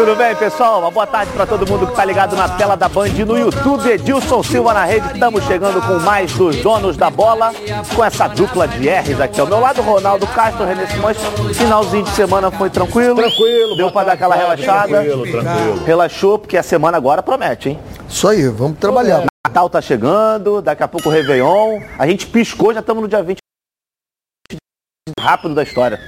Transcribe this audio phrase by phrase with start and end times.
[0.00, 0.80] Tudo bem, pessoal?
[0.80, 3.86] Uma boa tarde para todo mundo que está ligado na tela da Band no YouTube.
[3.86, 5.06] Edilson Silva na rede.
[5.12, 7.52] Estamos chegando com mais dos donos da bola,
[7.94, 9.82] com essa dupla de R's aqui ao meu lado.
[9.82, 11.18] Ronaldo Castro, René Simões.
[11.54, 13.16] Finalzinho de semana foi tranquilo.
[13.16, 13.76] Tranquilo.
[13.76, 15.02] Deu para dar aquela relaxada.
[15.02, 15.84] Tranquilo, tranquilo.
[15.84, 17.78] Relaxou, porque a semana agora promete, hein?
[18.08, 19.26] Isso aí, vamos trabalhar.
[19.46, 21.78] Natal tá chegando, daqui a pouco o Réveillon.
[21.98, 23.36] A gente piscou, já estamos no dia 20
[25.20, 26.00] rápido da história.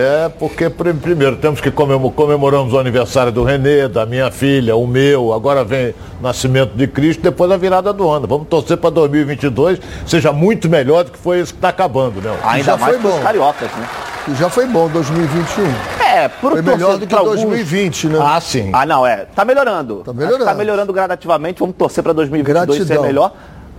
[0.00, 4.74] É, porque pr- primeiro temos que comemor comemoramos o aniversário do Renê, da minha filha,
[4.76, 8.26] o meu, agora vem o nascimento de Cristo, depois a virada do ano.
[8.26, 12.34] Vamos torcer para 2022 seja muito melhor do que foi esse que está acabando, né?
[12.44, 13.22] Ainda mais foi para os bom.
[13.22, 13.88] cariocas, né?
[14.28, 15.64] E já foi bom 2021.
[16.04, 18.18] É, pro Foi melhor do que pra alguns- 2020, né?
[18.22, 18.70] Ah, sim.
[18.72, 19.26] Ah, não, é.
[19.34, 20.02] Tá melhorando.
[20.04, 20.44] Tá melhorando.
[20.44, 21.60] Tá melhorando gradativamente.
[21.60, 23.06] Vamos torcer para 2022 ser Gratidão.
[23.06, 23.32] melhor.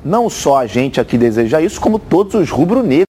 [0.04, 3.06] Não só a gente aqui deseja isso, como todos os rubro-negros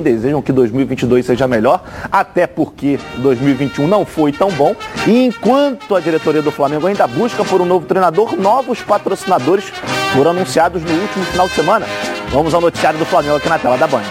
[0.00, 4.74] desejam que 2022 seja melhor, até porque 2021 não foi tão bom.
[5.06, 9.64] E enquanto a diretoria do Flamengo ainda busca por um novo treinador, novos patrocinadores
[10.12, 11.86] foram anunciados no último final de semana.
[12.30, 14.02] Vamos ao noticiário do Flamengo aqui na tela da Band.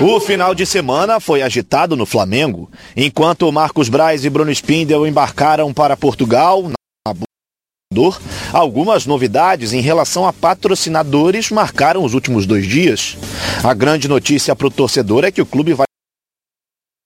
[0.00, 5.72] O final de semana foi agitado no Flamengo, enquanto Marcos Braz e Bruno Spindel embarcaram
[5.72, 6.64] para Portugal.
[8.52, 13.16] Algumas novidades em relação a patrocinadores marcaram os últimos dois dias.
[13.62, 15.86] A grande notícia para o torcedor é que o clube vai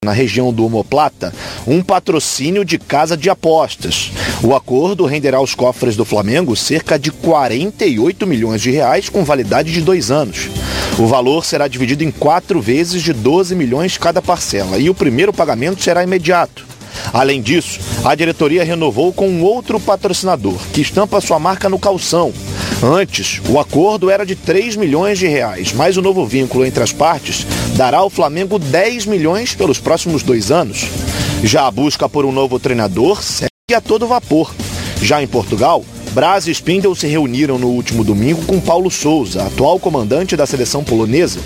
[0.05, 1.35] na região do Homoplata,
[1.67, 4.13] um patrocínio de casa de apostas.
[4.43, 9.73] O acordo renderá aos cofres do Flamengo cerca de 48 milhões de reais com validade
[9.73, 10.49] de dois anos.
[10.99, 15.33] O valor será dividido em quatro vezes de 12 milhões cada parcela e o primeiro
[15.33, 16.68] pagamento será imediato.
[17.13, 22.33] Além disso, a diretoria renovou com outro patrocinador, que estampa sua marca no calção.
[22.83, 26.93] Antes, o acordo era de 3 milhões de reais, mas o novo vínculo entre as
[26.93, 30.87] partes dará ao Flamengo 10 milhões pelos próximos dois anos.
[31.43, 34.55] Já a busca por um novo treinador segue a todo vapor.
[35.03, 39.79] Já em Portugal, Braz e Spindle se reuniram no último domingo com Paulo Souza, atual
[39.79, 41.41] comandante da seleção polonesa.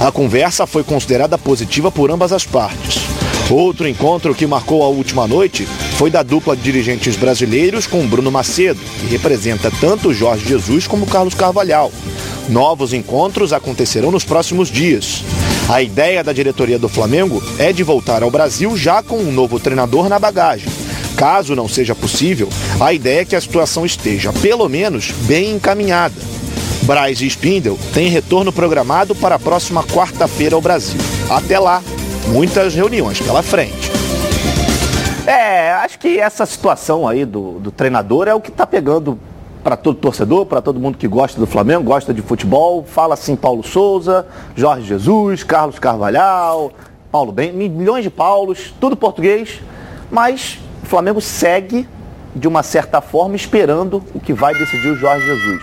[0.00, 3.11] A conversa foi considerada positiva por ambas as partes.
[3.50, 5.66] Outro encontro que marcou a última noite
[5.96, 11.06] foi da dupla de dirigentes brasileiros com Bruno Macedo, que representa tanto Jorge Jesus como
[11.06, 11.92] Carlos Carvalhal.
[12.48, 15.22] Novos encontros acontecerão nos próximos dias.
[15.68, 19.60] A ideia da diretoria do Flamengo é de voltar ao Brasil já com um novo
[19.60, 20.68] treinador na bagagem.
[21.16, 22.48] Caso não seja possível,
[22.80, 26.14] a ideia é que a situação esteja, pelo menos, bem encaminhada.
[26.82, 30.98] Braz e Spindle têm retorno programado para a próxima quarta-feira ao Brasil.
[31.30, 31.80] Até lá,
[32.28, 33.90] muitas reuniões pela frente.
[35.26, 39.18] É, acho que essa situação aí do, do treinador é o que tá pegando
[39.62, 42.84] para todo torcedor, para todo mundo que gosta do Flamengo, gosta de futebol.
[42.84, 46.72] Fala assim Paulo Souza, Jorge Jesus, Carlos Carvalhal,
[47.10, 49.60] Paulo Ben, milhões de Paulos, tudo português,
[50.10, 51.86] mas o Flamengo segue
[52.34, 55.62] de uma certa forma esperando o que vai decidir o Jorge Jesus.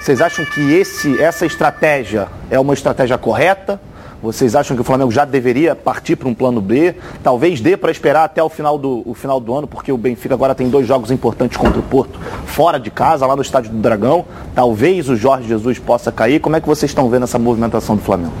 [0.00, 3.80] Vocês acham que esse, essa estratégia é uma estratégia correta?
[4.22, 6.94] Vocês acham que o Flamengo já deveria partir para um plano B?
[7.24, 10.32] Talvez dê para esperar até o final, do, o final do ano, porque o Benfica
[10.32, 13.78] agora tem dois jogos importantes contra o Porto, fora de casa, lá no Estádio do
[13.78, 14.24] Dragão.
[14.54, 16.38] Talvez o Jorge Jesus possa cair.
[16.38, 18.32] Como é que vocês estão vendo essa movimentação do Flamengo?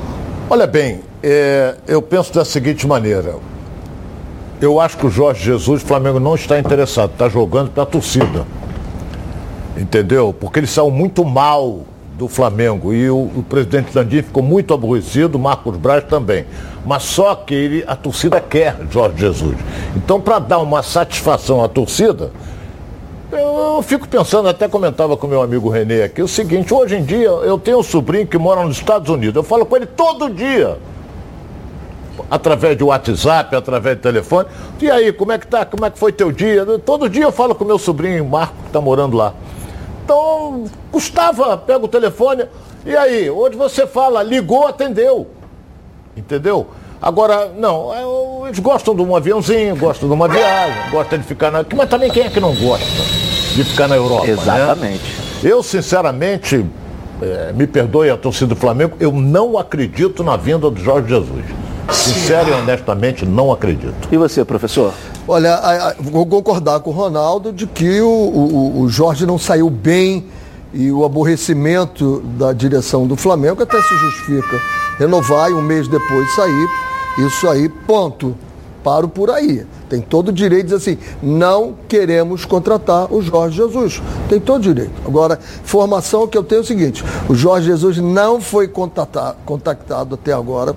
[0.48, 3.34] Olha bem, é, eu penso da seguinte maneira.
[4.60, 7.86] Eu acho que o Jorge Jesus, o Flamengo não está interessado, está jogando para a
[7.86, 8.46] torcida.
[9.76, 10.32] Entendeu?
[10.32, 11.80] Porque eles saiu muito mal
[12.22, 16.46] do Flamengo e o, o presidente Landim ficou muito aborrecido, Marcos Braz também.
[16.86, 19.56] Mas só que ele, a torcida quer Jorge Jesus.
[19.96, 22.30] Então, para dar uma satisfação à torcida,
[23.32, 27.26] eu fico pensando, até comentava com meu amigo Renê aqui, o seguinte, hoje em dia
[27.26, 30.78] eu tenho um sobrinho que mora nos Estados Unidos, eu falo com ele todo dia.
[32.30, 34.46] Através de WhatsApp, através de telefone.
[34.80, 35.64] E aí, como é que tá?
[35.64, 36.64] Como é que foi teu dia?
[36.84, 39.34] Todo dia eu falo com meu sobrinho Marco, que está morando lá.
[40.04, 42.44] Então, custava, pega o telefone,
[42.84, 45.28] e aí, onde você fala, ligou, atendeu.
[46.16, 46.66] Entendeu?
[47.00, 51.50] Agora, não, é, eles gostam de um aviãozinho, gostam de uma viagem, gostam de ficar
[51.50, 51.64] na.
[51.74, 52.86] Mas também quem é que não gosta
[53.54, 54.26] de ficar na Europa?
[54.26, 54.32] né?
[54.32, 55.02] Exatamente.
[55.42, 56.64] Eu, sinceramente,
[57.20, 61.44] eh, me perdoe a torcida do Flamengo, eu não acredito na vinda do Jorge Jesus.
[61.90, 64.08] Sincero e honestamente, não acredito.
[64.10, 64.92] E você, professor?
[65.26, 70.26] Olha, vou concordar com o Ronaldo de que o, o- o Jorge não saiu bem
[70.74, 74.60] e o aborrecimento da direção do Flamengo até se justifica.
[74.98, 76.68] Renovar e um mês depois sair,
[77.18, 78.36] isso aí, ponto.
[78.82, 79.64] Paro por aí.
[79.92, 84.00] Tem todo o direito de dizer assim, não queremos contratar o Jorge Jesus.
[84.26, 84.92] Tem todo o direito.
[85.04, 90.14] Agora, informação que eu tenho é o seguinte, o Jorge Jesus não foi contata- contactado
[90.14, 90.74] até agora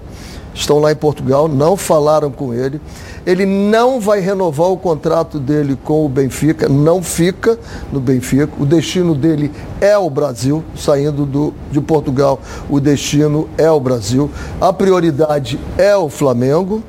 [0.53, 2.79] estão lá em Portugal, não falaram com ele.
[3.25, 7.57] Ele não vai renovar o contrato dele com o Benfica, não fica
[7.91, 8.49] no Benfica.
[8.59, 9.51] O destino dele
[9.81, 12.39] é o Brasil, saindo do, de Portugal,
[12.69, 14.29] o destino é o Brasil.
[14.61, 16.83] A prioridade é o Flamengo.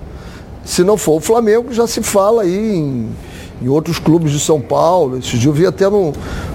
[0.66, 3.08] Se não for o Flamengo, já se fala aí em
[3.60, 5.18] em outros clubes de São Paulo.
[5.18, 6.12] Esse dia eu vi até no,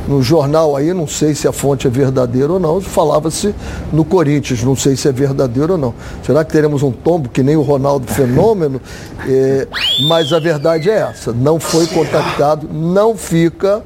[0.08, 3.56] no jornal aí, não sei se a fonte é verdadeira ou não, falava-se
[3.92, 5.94] no Corinthians, não sei se é verdadeiro ou não.
[6.24, 8.82] Será que teremos um tombo que nem o Ronaldo Fenômeno?
[9.24, 9.68] É,
[10.08, 13.84] mas a verdade é essa, não foi contactado, não fica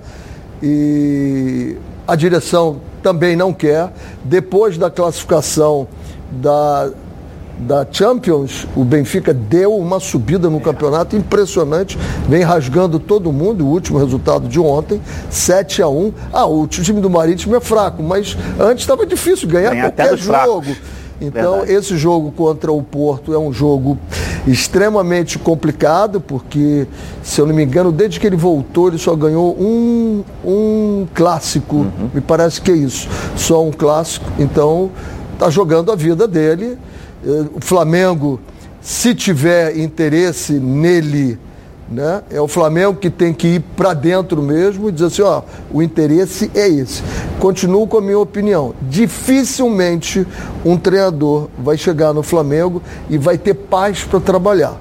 [0.64, 1.76] e
[2.08, 3.92] a direção também não quer.
[4.24, 5.90] Depois da classificação
[6.32, 6.90] da,
[7.60, 11.98] da Champions, o Benfica deu uma subida no campeonato impressionante,
[12.28, 13.66] vem rasgando todo mundo.
[13.66, 18.04] O último resultado de ontem, 7 a 1 Ah, o time do Marítimo é fraco,
[18.04, 20.64] mas antes estava difícil ganhar Ganha qualquer jogo.
[20.64, 21.06] Fracos.
[21.20, 21.74] Então, Verdade.
[21.74, 23.98] esse jogo contra o Porto é um jogo
[24.46, 26.86] extremamente complicado, porque,
[27.24, 31.78] se eu não me engano, desde que ele voltou, ele só ganhou um, um clássico.
[31.78, 32.10] Uhum.
[32.14, 33.08] Me parece que é isso.
[33.38, 34.30] Só um clássico.
[34.38, 34.92] Então,
[35.34, 36.78] está jogando a vida dele
[37.56, 38.40] o Flamengo,
[38.82, 41.40] se tiver interesse nele,
[41.90, 45.42] né, é o Flamengo que tem que ir para dentro mesmo e dizer assim, ó,
[45.72, 47.02] o interesse é esse.
[47.40, 48.74] Continuo com a minha opinião.
[48.84, 50.26] Dificilmente
[50.64, 54.80] um treinador vai chegar no Flamengo e vai ter paz para trabalhar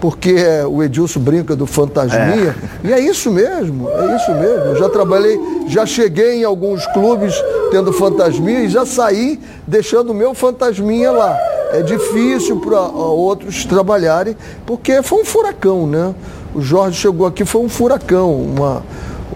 [0.00, 0.34] porque
[0.68, 2.54] o Edilson brinca do fantasminha,
[2.84, 2.88] é.
[2.88, 4.64] e é isso mesmo, é isso mesmo.
[4.66, 7.34] Eu já trabalhei, já cheguei em alguns clubes
[7.70, 11.53] tendo fantasminha e já saí deixando o meu fantasminha lá.
[11.72, 16.14] É difícil para outros trabalharem, porque foi um furacão, né?
[16.54, 18.82] O Jorge chegou aqui, foi um furacão, uma,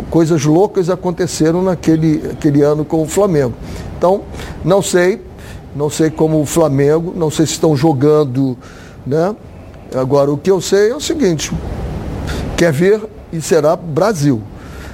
[0.09, 3.55] coisas loucas aconteceram naquele aquele ano com o Flamengo.
[3.97, 4.23] Então,
[4.65, 5.21] não sei,
[5.75, 8.57] não sei como o Flamengo, não sei se estão jogando,
[9.07, 9.35] né?
[9.95, 11.53] Agora, o que eu sei é o seguinte:
[12.57, 13.01] quer ver
[13.33, 14.43] e será Brasil.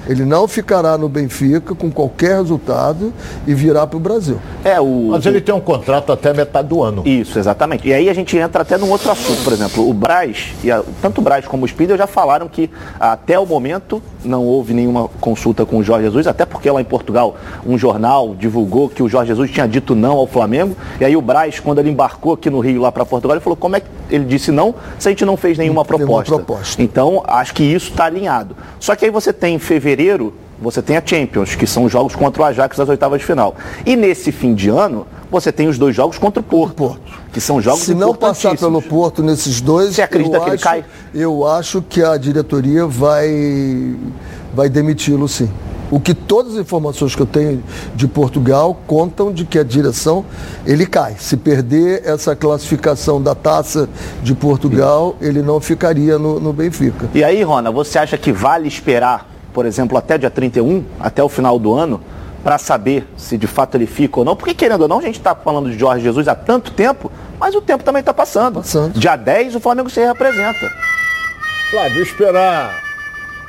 [0.06, 3.12] Ele não ficará no Benfica com qualquer resultado
[3.46, 4.38] e virá para o Brasil.
[4.64, 7.02] É, o, Mas ele tem um contrato até metade do ano.
[7.06, 7.88] Isso, exatamente.
[7.88, 10.82] E aí a gente entra até num outro assunto, por exemplo, o Braz, e a,
[11.00, 12.70] tanto o Braz como o Spindle já falaram que
[13.00, 16.84] até o momento não houve nenhuma consulta com o Jorge Jesus, até porque lá em
[16.84, 17.36] Portugal
[17.66, 21.22] um jornal divulgou que o Jorge Jesus tinha dito não ao Flamengo, e aí o
[21.22, 23.86] Braz, quando ele embarcou aqui no Rio lá para Portugal, ele falou, como é que
[24.10, 26.30] ele disse não se a gente não fez nenhuma proposta?
[26.30, 26.82] Nenhuma proposta.
[26.82, 28.54] Então, acho que isso está alinhado.
[28.78, 29.93] Só que aí você tem em fevereiro
[30.60, 33.54] você tem a Champions, que são jogos contra o Ajax das oitavas de final.
[33.84, 37.00] E nesse fim de ano, você tem os dois jogos contra o Porto, Porto.
[37.32, 40.58] que são jogos Se não passar pelo Porto nesses dois, você acredita que acho, ele
[40.58, 40.84] cai?
[41.14, 43.96] Eu acho que a diretoria vai,
[44.54, 45.50] vai demiti-lo sim.
[45.90, 47.62] O que todas as informações que eu tenho
[47.94, 50.24] de Portugal contam de que a direção
[50.66, 51.14] ele cai.
[51.18, 53.88] Se perder essa classificação da taça
[54.22, 57.08] de Portugal, ele não ficaria no, no Benfica.
[57.14, 61.28] E aí, Rona, você acha que vale esperar por exemplo, até dia 31, até o
[61.28, 62.00] final do ano,
[62.42, 64.36] para saber se de fato ele fica ou não.
[64.36, 67.54] Porque, querendo ou não, a gente está falando de Jorge Jesus há tanto tempo, mas
[67.54, 68.56] o tempo também está passando.
[68.56, 68.98] passando.
[68.98, 70.70] Dia 10, o Flamengo se representa.
[71.70, 72.82] Flávio, esperar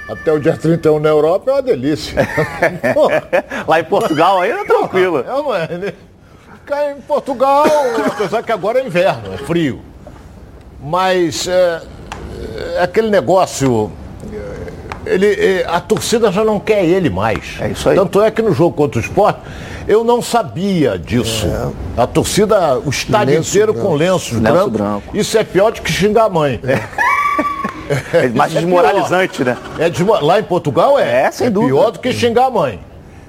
[0.07, 2.15] até o dia 31 na Europa é uma delícia.
[3.67, 5.19] Lá em Portugal ainda é tranquilo.
[5.19, 5.93] É, mano.
[6.59, 7.65] Ficar em Portugal,
[8.05, 9.81] apesar que agora é inverno, é frio.
[10.81, 11.81] Mas é,
[12.75, 13.91] é aquele negócio
[15.05, 17.57] ele, a torcida já não quer ele mais.
[17.59, 17.95] É isso aí.
[17.95, 19.39] Tanto é que no jogo contra o esporte,
[19.87, 21.45] eu não sabia disso.
[21.47, 22.01] É.
[22.01, 23.87] A torcida, o estádio lenço inteiro branco.
[23.87, 24.69] com lenços lenço branco.
[24.69, 25.17] branco.
[25.17, 26.59] Isso é pior do que xingar a mãe.
[26.63, 26.81] É.
[28.11, 29.55] É mais é desmoralizante, né?
[29.77, 29.91] É
[30.23, 31.25] Lá em Portugal é.
[31.25, 31.71] É, sem é dúvida.
[31.71, 32.79] pior do que xingar a mãe.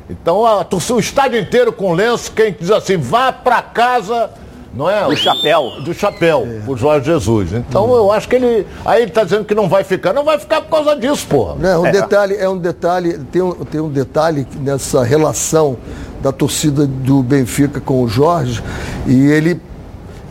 [0.09, 4.31] Então a torcida, o estádio inteiro com lenço, quem diz assim, vá para casa
[4.77, 5.05] não é?
[5.05, 5.73] Do chapéu.
[5.83, 6.71] Do chapéu, é.
[6.71, 7.53] o Jorge Jesus.
[7.53, 7.97] Então hum.
[7.97, 8.67] eu acho que ele.
[8.85, 10.13] Aí ele está dizendo que não vai ficar.
[10.13, 11.57] Não vai ficar por causa disso, porra.
[11.59, 11.93] Não, um é.
[11.93, 15.77] detalhe, é um detalhe, tem um, tem um detalhe nessa relação
[16.23, 18.63] da torcida do Benfica com o Jorge,
[19.07, 19.61] e ele,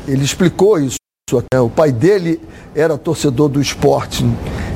[0.08, 0.98] ele explicou isso.
[1.32, 1.60] Né?
[1.60, 2.40] O pai dele
[2.76, 4.24] era torcedor do esporte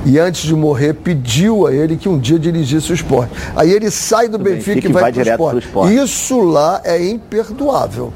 [0.05, 3.31] e antes de morrer pediu a ele que um dia dirigisse o esporte.
[3.55, 5.65] Aí ele sai do, do Benfica, Benfica, e vai, vai para o esporte.
[5.65, 5.95] esporte.
[5.95, 8.13] Isso lá é imperdoável.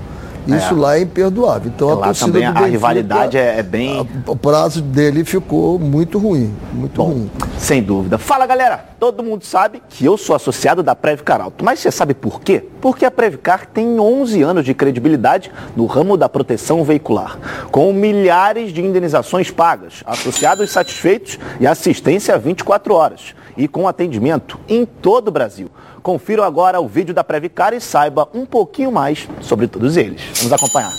[0.48, 0.78] Isso é.
[0.78, 1.72] lá é imperdoável.
[1.74, 4.08] Então a torcida também do Benfica, a rivalidade é, é bem.
[4.28, 6.54] o prazo dele ficou muito ruim.
[6.74, 7.32] Muito Bom, ruim.
[7.58, 8.18] Sem dúvida.
[8.18, 11.64] Fala galera, todo mundo sabe que eu sou associado da Previcar Alto.
[11.64, 12.64] Mas você sabe por quê?
[12.82, 17.38] Porque a Previcar tem 11 anos de credibilidade no ramo da proteção veicular.
[17.72, 23.34] Com milhares de indenizações pagas, associados satisfeitos e assistência 24 horas.
[23.56, 25.70] E com atendimento em todo o Brasil.
[26.04, 30.22] Confiram agora o vídeo da Previcar e saiba um pouquinho mais sobre todos eles.
[30.36, 30.94] Vamos acompanhar.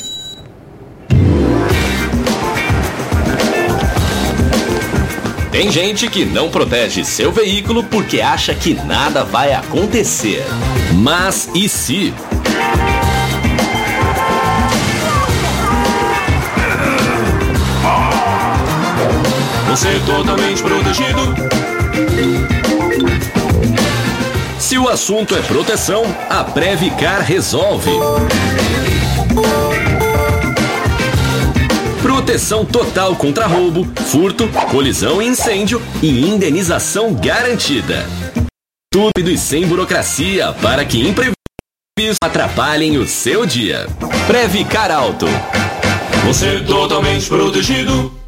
[5.52, 10.42] Tem gente que não protege seu veículo porque acha que nada vai acontecer.
[10.94, 12.14] Mas e se?
[19.68, 22.63] Você é totalmente protegido.
[24.64, 27.90] Se o assunto é proteção, a Previcar resolve.
[32.00, 38.06] Proteção total contra roubo, furto, colisão e incêndio e indenização garantida.
[38.90, 43.86] Tudo e sem burocracia para que imprevistos atrapalhem o seu dia.
[44.26, 45.26] Previcar Alto.
[46.24, 48.23] Você totalmente protegido.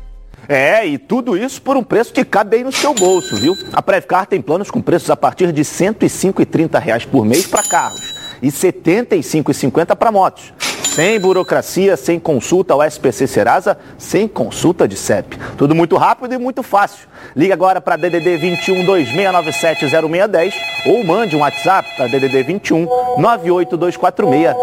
[0.48, 3.56] É, e tudo isso por um preço que cabe aí no seu bolso, viu?
[3.72, 8.14] A Previcar tem planos com preços a partir de 105,30 reais por mês para carros
[8.40, 10.52] e R$ 75,50 para motos.
[10.96, 15.36] Sem burocracia, sem consulta ao SPC Serasa, sem consulta de CEP.
[15.58, 17.06] Tudo muito rápido e muito fácil.
[17.34, 20.54] Liga agora para DDD 21 2697 0610
[20.86, 22.86] ou mande um WhatsApp para DDD 21
[23.18, 24.56] 98246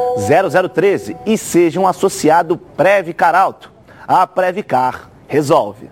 [0.74, 3.72] 0013 e seja um associado Previcar Alto.
[4.08, 5.90] A Previcar resolve.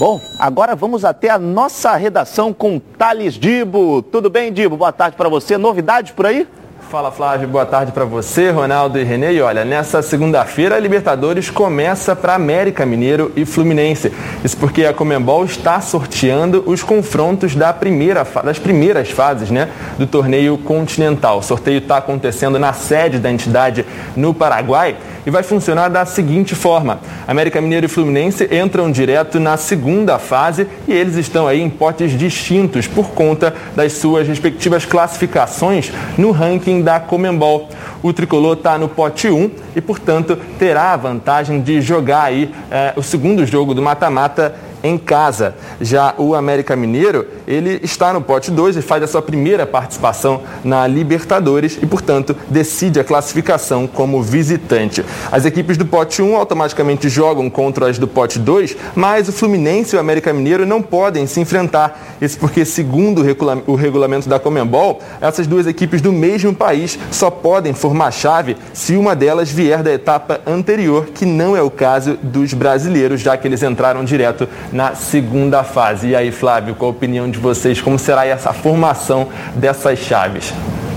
[0.00, 4.00] Bom, agora vamos até a nossa redação com Thales Dibo.
[4.00, 4.78] Tudo bem, Dibo?
[4.78, 5.58] Boa tarde para você.
[5.58, 6.48] Novidades por aí?
[6.92, 9.32] Fala Flávio, boa tarde para você, Ronaldo e Renê.
[9.32, 14.12] E olha, nessa segunda-feira a Libertadores começa para América Mineiro e Fluminense.
[14.44, 20.06] Isso porque a Comembol está sorteando os confrontos da primeira, das primeiras fases né, do
[20.06, 21.38] torneio continental.
[21.38, 24.94] O sorteio está acontecendo na sede da entidade no Paraguai
[25.24, 30.66] e vai funcionar da seguinte forma: América Mineiro e Fluminense entram direto na segunda fase
[30.86, 36.81] e eles estão aí em potes distintos por conta das suas respectivas classificações no ranking
[36.82, 37.68] da Comembol.
[38.02, 42.92] O tricolor está no pote 1 e, portanto, terá a vantagem de jogar aí eh,
[42.96, 45.54] o segundo jogo do mata-mata em casa.
[45.80, 50.42] Já o América Mineiro, ele está no pote 2 e faz a sua primeira participação
[50.64, 55.04] na Libertadores e, portanto, decide a classificação como visitante.
[55.30, 59.94] As equipes do pote 1 automaticamente jogam contra as do pote 2, mas o Fluminense
[59.94, 62.16] e o América Mineiro não podem se enfrentar.
[62.20, 63.22] Isso porque, segundo
[63.66, 68.96] o regulamento da Comembol, essas duas equipes do mesmo país só podem formar chave se
[68.96, 73.46] uma delas vier da etapa anterior, que não é o caso dos brasileiros, já que
[73.46, 76.08] eles entraram direto na segunda fase.
[76.08, 77.80] E aí, Flávio, qual a opinião de vocês?
[77.80, 80.54] Como será essa formação dessas chaves?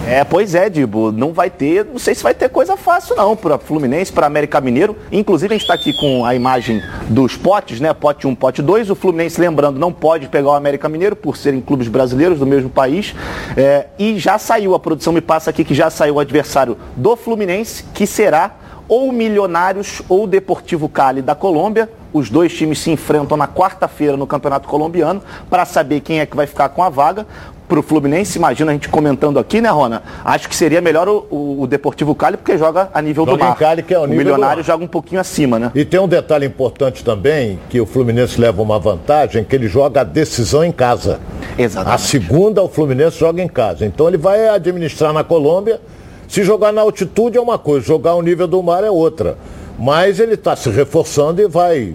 [0.07, 3.35] É, pois é, Dibo, não vai ter, não sei se vai ter coisa fácil não
[3.35, 4.95] para Fluminense, para América Mineiro.
[5.11, 7.91] Inclusive a gente está aqui com a imagem dos potes, né?
[7.91, 8.91] Pote 1, pote 2.
[8.91, 12.69] O Fluminense, lembrando, não pode pegar o América Mineiro por serem clubes brasileiros do mesmo
[12.69, 13.15] país.
[13.57, 17.15] É, e já saiu, a produção me passa aqui que já saiu o adversário do
[17.15, 18.51] Fluminense, que será
[18.87, 21.89] ou Milionários ou Deportivo Cali da Colômbia.
[22.15, 26.33] Os dois times se enfrentam na quarta-feira no Campeonato Colombiano para saber quem é que
[26.33, 27.27] vai ficar com a vaga.
[27.67, 30.01] Para o Fluminense, imagina a gente comentando aqui, né, Rona?
[30.23, 33.43] Acho que seria melhor o, o, o Deportivo Cali, porque joga a nível Joga do
[33.43, 33.57] mar.
[33.57, 34.73] Cali, que é o nível Milionário do mar.
[34.73, 35.71] joga um pouquinho acima, né?
[35.75, 39.99] E tem um detalhe importante também, que o Fluminense leva uma vantagem, que ele joga
[39.99, 41.19] a decisão em casa.
[41.57, 42.01] A Exatamente.
[42.03, 43.85] segunda o Fluminense joga em casa.
[43.85, 45.81] Então ele vai administrar na Colômbia.
[46.29, 49.37] Se jogar na altitude é uma coisa, jogar ao nível do mar é outra.
[49.77, 51.93] Mas ele está se reforçando e vai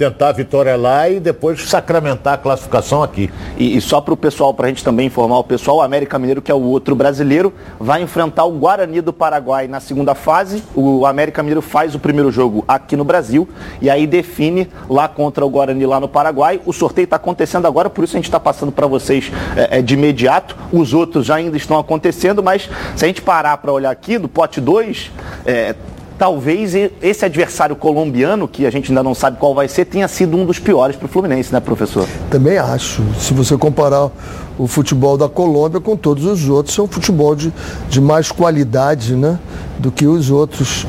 [0.00, 3.30] tentar a vitória lá e depois sacramentar a classificação aqui.
[3.58, 6.18] E, e só para o pessoal, para a gente também informar o pessoal, o América
[6.18, 10.64] Mineiro, que é o outro brasileiro, vai enfrentar o Guarani do Paraguai na segunda fase.
[10.74, 13.46] O América Mineiro faz o primeiro jogo aqui no Brasil
[13.82, 16.62] e aí define lá contra o Guarani lá no Paraguai.
[16.64, 19.82] O sorteio está acontecendo agora, por isso a gente está passando para vocês é, é,
[19.82, 20.56] de imediato.
[20.72, 24.28] Os outros já ainda estão acontecendo, mas se a gente parar para olhar aqui, no
[24.28, 25.10] pote 2,
[25.44, 25.74] é,
[26.20, 30.36] talvez esse adversário colombiano, que a gente ainda não sabe qual vai ser, tenha sido
[30.36, 32.06] um dos piores para o Fluminense, né, professor?
[32.30, 33.02] Também acho.
[33.18, 34.10] Se você comparar
[34.58, 37.50] o futebol da Colômbia com todos os outros, é um futebol de,
[37.88, 39.38] de mais qualidade né,
[39.80, 40.86] do que os outros.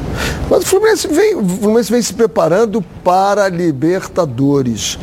[0.50, 4.98] Mas o Fluminense, vem, o Fluminense vem se preparando para Libertadores.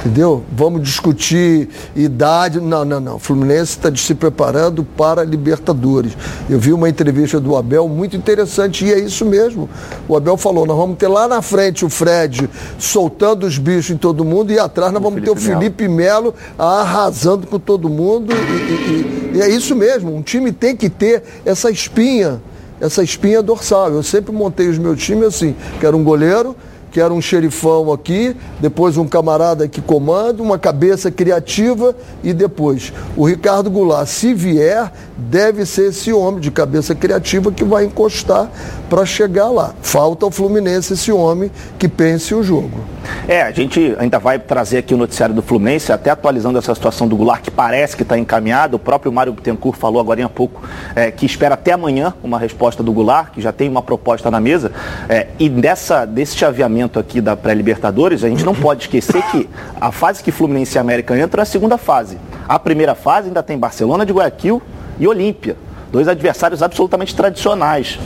[0.00, 0.42] Entendeu?
[0.52, 2.60] Vamos discutir idade.
[2.60, 3.16] Não, não, não.
[3.16, 6.12] O Fluminense está se preparando para Libertadores.
[6.48, 9.68] Eu vi uma entrevista do Abel muito interessante e é isso mesmo.
[10.06, 13.96] O Abel falou: nós vamos ter lá na frente o Fred soltando os bichos em
[13.96, 18.32] todo mundo e atrás nós vamos ter o Felipe Felipe Melo arrasando com todo mundo.
[18.34, 20.14] E, e- e- e é isso mesmo.
[20.14, 22.42] Um time tem que ter essa espinha,
[22.84, 23.90] essa espinha dorsal.
[23.90, 26.54] Eu sempre montei os meus times assim: quero um goleiro
[26.94, 33.26] quero um xerifão aqui, depois um camarada que comanda, uma cabeça criativa e depois o
[33.26, 38.48] Ricardo Goulart, se vier, deve ser esse homem de cabeça criativa que vai encostar
[38.88, 39.74] para chegar lá.
[39.82, 42.78] Falta ao Fluminense esse homem que pense o jogo.
[43.26, 47.08] É, a gente ainda vai trazer aqui o noticiário do Fluminense, até atualizando essa situação
[47.08, 48.76] do Goulart, que parece que está encaminhado.
[48.76, 50.62] O próprio Mário Bittencourt falou agora há pouco
[50.94, 54.40] é, que espera até amanhã uma resposta do Goulart, que já tem uma proposta na
[54.40, 54.70] mesa.
[55.08, 59.48] É, e dessa, desse chaveamento aqui da pré-Libertadores, a gente não pode esquecer que
[59.80, 62.18] a fase que Fluminense e América entram é a segunda fase.
[62.48, 64.62] A primeira fase ainda tem Barcelona de Guayaquil
[64.98, 65.56] e Olímpia.
[65.90, 67.98] Dois adversários absolutamente tradicionais.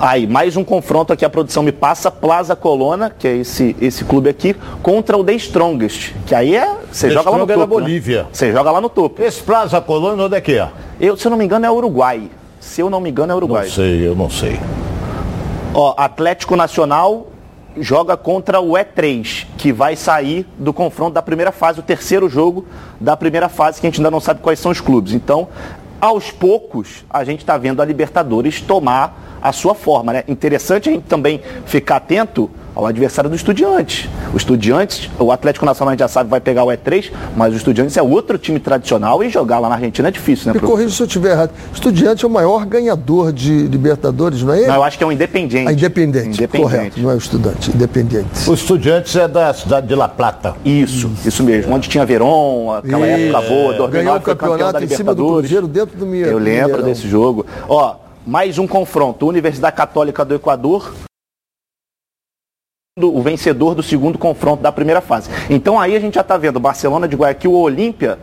[0.00, 4.02] Aí, mais um confronto aqui, a produção me passa, Plaza Colona, que é esse, esse
[4.02, 7.60] clube aqui, contra o The Strongest, que aí é, você joga lá no é topo,
[7.60, 7.66] né?
[7.66, 8.26] Bolívia.
[8.32, 9.22] Você joga lá no topo.
[9.22, 10.70] Esse Plaza Colônia, onde é que é?
[10.98, 12.30] Eu, se eu não me engano, é Uruguai.
[12.58, 13.64] Se eu não me engano, é Uruguai.
[13.64, 14.58] Não sei, eu não sei.
[15.72, 17.28] Ó, Atlético Nacional
[17.76, 22.66] joga contra o E3, que vai sair do confronto da primeira fase, o terceiro jogo
[23.00, 25.12] da primeira fase, que a gente ainda não sabe quais são os clubes.
[25.12, 25.48] Então,
[26.00, 30.12] aos poucos, a gente está vendo a Libertadores tomar a sua forma.
[30.12, 30.24] Né?
[30.26, 34.08] Interessante a gente também ficar atento ao adversário do Estudiantes.
[34.32, 37.56] O Estudiantes, o Atlético Nacional a gente já sabe vai pegar o E3, mas o
[37.56, 40.52] Estudiantes é outro time tradicional e jogar lá na Argentina é difícil, né?
[40.52, 40.76] Me professor?
[40.76, 41.50] corrija se eu estiver errado.
[41.74, 44.66] Estudiante é o maior ganhador de Libertadores, não é ele?
[44.68, 45.68] Não, eu acho que é um independente.
[45.68, 46.62] Ah, independente, Independente.
[46.62, 48.48] correto, não é o estudante, independente.
[48.48, 50.54] O Estudiantes é da cidade de La Plata.
[50.64, 51.74] Isso, isso mesmo.
[51.74, 53.36] Onde tinha Verón, aquela Isso.
[53.36, 55.40] época boa, 2009 Ganhou o campeão da campeonato em cima do Libertadores.
[55.50, 56.32] Cruzeiro dentro do Mineirão.
[56.32, 56.84] Eu lembro Mineirão.
[56.88, 57.46] desse jogo.
[57.68, 57.96] Ó,
[58.26, 59.26] mais um confronto.
[59.26, 60.92] Universidade Católica do Equador.
[63.08, 65.30] O vencedor do segundo confronto da primeira fase.
[65.48, 68.18] Então aí a gente já está vendo Barcelona de Guayaquil ou Olímpia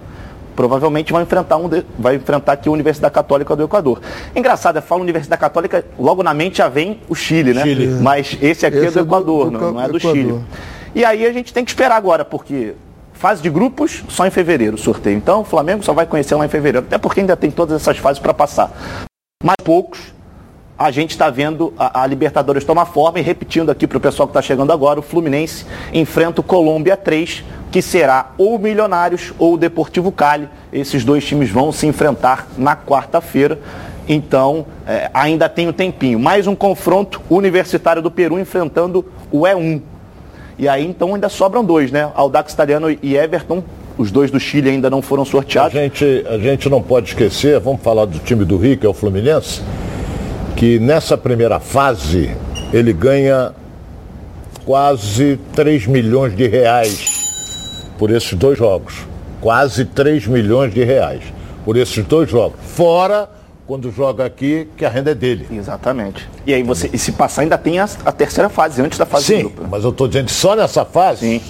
[0.56, 4.02] provavelmente vai enfrentar, um de- vai enfrentar aqui a Universidade Católica do Equador.
[4.36, 7.62] Engraçado, eu falo Universidade Católica, logo na mente já vem o Chile, né?
[7.62, 7.88] Chile.
[8.02, 10.16] Mas esse aqui é Esse do é do- Equador, do não, não é do Equador.
[10.18, 10.42] Chile.
[10.96, 12.74] E aí a gente tem que esperar agora, porque
[13.14, 15.16] fase de grupos só em fevereiro o sorteio.
[15.16, 17.98] Então o Flamengo só vai conhecer lá em fevereiro, até porque ainda tem todas essas
[18.00, 18.72] fases para passar.
[19.44, 20.00] Mas poucos
[20.78, 24.28] a gente está vendo a, a Libertadores tomar forma e repetindo aqui para o pessoal
[24.28, 29.34] que está chegando agora, o Fluminense enfrenta o Colômbia 3, que será ou o Milionários
[29.40, 30.48] ou o Deportivo Cali.
[30.72, 33.60] Esses dois times vão se enfrentar na quarta-feira.
[34.08, 36.20] Então, eh, ainda tem um tempinho.
[36.20, 39.82] Mais um confronto universitário do Peru enfrentando o E1.
[40.58, 42.10] E aí, então, ainda sobram dois, né?
[42.16, 43.64] Aldax Italiano e Everton.
[43.98, 45.74] Os dois do Chile ainda não foram A sorteados.
[45.74, 48.94] gente, a gente não pode esquecer, vamos falar do time do Rio, que é o
[48.94, 49.62] Fluminense,
[50.58, 52.36] que nessa primeira fase
[52.74, 53.54] ele ganha
[54.66, 59.06] quase 3 milhões de reais por esses dois jogos.
[59.40, 61.22] Quase 3 milhões de reais
[61.64, 62.60] por esses dois jogos.
[62.60, 63.30] Fora
[63.68, 65.48] quando joga aqui, que a renda é dele.
[65.52, 66.28] Exatamente.
[66.46, 69.26] E aí você, e se passar, ainda tem a, a terceira fase, antes da fase
[69.26, 71.42] Sim, mas eu estou dizendo que só nessa fase Sim.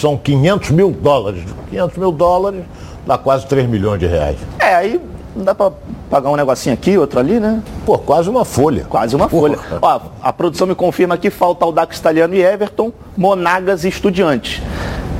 [0.00, 1.42] são 500 mil dólares.
[1.68, 2.62] 500 mil dólares
[3.06, 4.38] dá quase 3 milhões de reais.
[4.58, 5.00] É, aí
[5.34, 5.72] dá pra
[6.10, 7.62] pagar um negocinho aqui, outro ali, né?
[7.84, 8.86] Pô, quase uma folha.
[8.88, 9.58] Quase uma folha.
[9.80, 14.62] Ó, a produção me confirma que falta o Dax Italiano e Everton, Monagas e Estudiantes.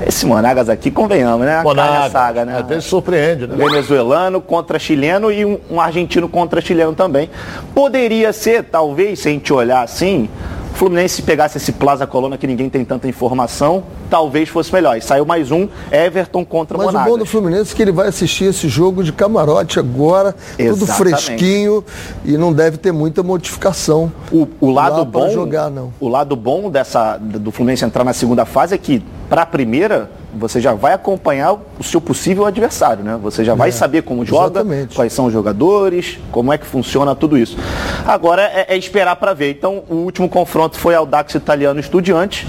[0.07, 1.53] Esse Monagas aqui, convenhamos, né?
[1.53, 2.59] A carne Monaga, saga, né?
[2.59, 3.57] Às vezes surpreende, né?
[3.57, 7.31] Venezuelano contra chileno e um, um argentino contra chileno também.
[7.75, 10.29] Poderia ser, talvez, se a gente olhar assim,
[10.75, 14.99] o Fluminense se pegasse esse Plaza Colona que ninguém tem tanta informação, talvez fosse melhor.
[14.99, 17.07] E saiu mais um, Everton contra Mas Monagas.
[17.07, 20.83] o bom do Fluminense é que ele vai assistir esse jogo de camarote agora, tudo
[20.83, 20.97] Exatamente.
[20.97, 21.85] fresquinho
[22.25, 24.13] e não deve ter muita modificação.
[24.33, 25.93] O, o lado bom, jogar, não.
[26.01, 30.11] o lado bom dessa do Fluminense entrar na segunda fase é que para a primeira
[30.37, 33.19] você já vai acompanhar o seu possível adversário, né?
[33.23, 34.95] Você já vai saber como joga, É, exatamente.
[34.95, 37.57] quais são os jogadores, como é que funciona tudo isso.
[38.05, 39.51] Agora é, é esperar para ver.
[39.53, 42.47] Então o último confronto foi Audax Italiano Estudiante,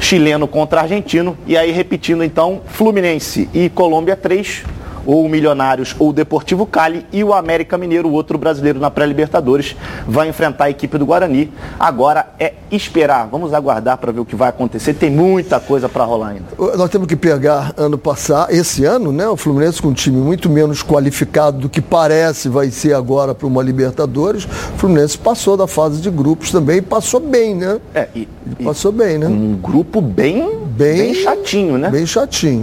[0.00, 4.62] chileno contra argentino e aí repetindo então Fluminense e Colômbia 3
[5.06, 8.90] ou o Milionários ou o Deportivo Cali e o América Mineiro, o outro brasileiro na
[8.90, 11.52] pré-Libertadores, vai enfrentar a equipe do Guarani.
[11.78, 14.94] Agora é esperar, vamos aguardar para ver o que vai acontecer.
[14.94, 16.76] Tem muita coisa para rolar ainda.
[16.76, 19.28] Nós temos que pegar ano passado, esse ano, né?
[19.28, 23.46] O Fluminense com um time muito menos qualificado do que parece vai ser agora para
[23.46, 24.44] uma Libertadores.
[24.44, 27.78] O Fluminense passou da fase de grupos também e passou bem, né?
[27.94, 29.26] É, e, e Passou bem, né?
[29.26, 31.90] um grupo bem, bem, chatinho, né?
[31.90, 32.62] Bem chatinho.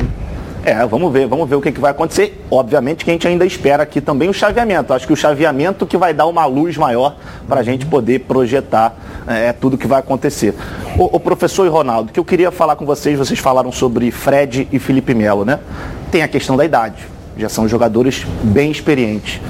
[0.65, 2.41] É, vamos ver, vamos ver o que, que vai acontecer.
[2.49, 4.93] Obviamente que a gente ainda espera aqui também o chaveamento.
[4.93, 7.17] Acho que o chaveamento que vai dar uma luz maior
[7.49, 8.95] para a gente poder projetar
[9.27, 10.55] é, tudo que vai acontecer.
[10.97, 14.79] O, professor e Ronaldo, que eu queria falar com vocês, vocês falaram sobre Fred e
[14.79, 15.59] Felipe Melo, né?
[16.09, 17.07] Tem a questão da idade.
[17.37, 19.41] Já são jogadores bem experientes.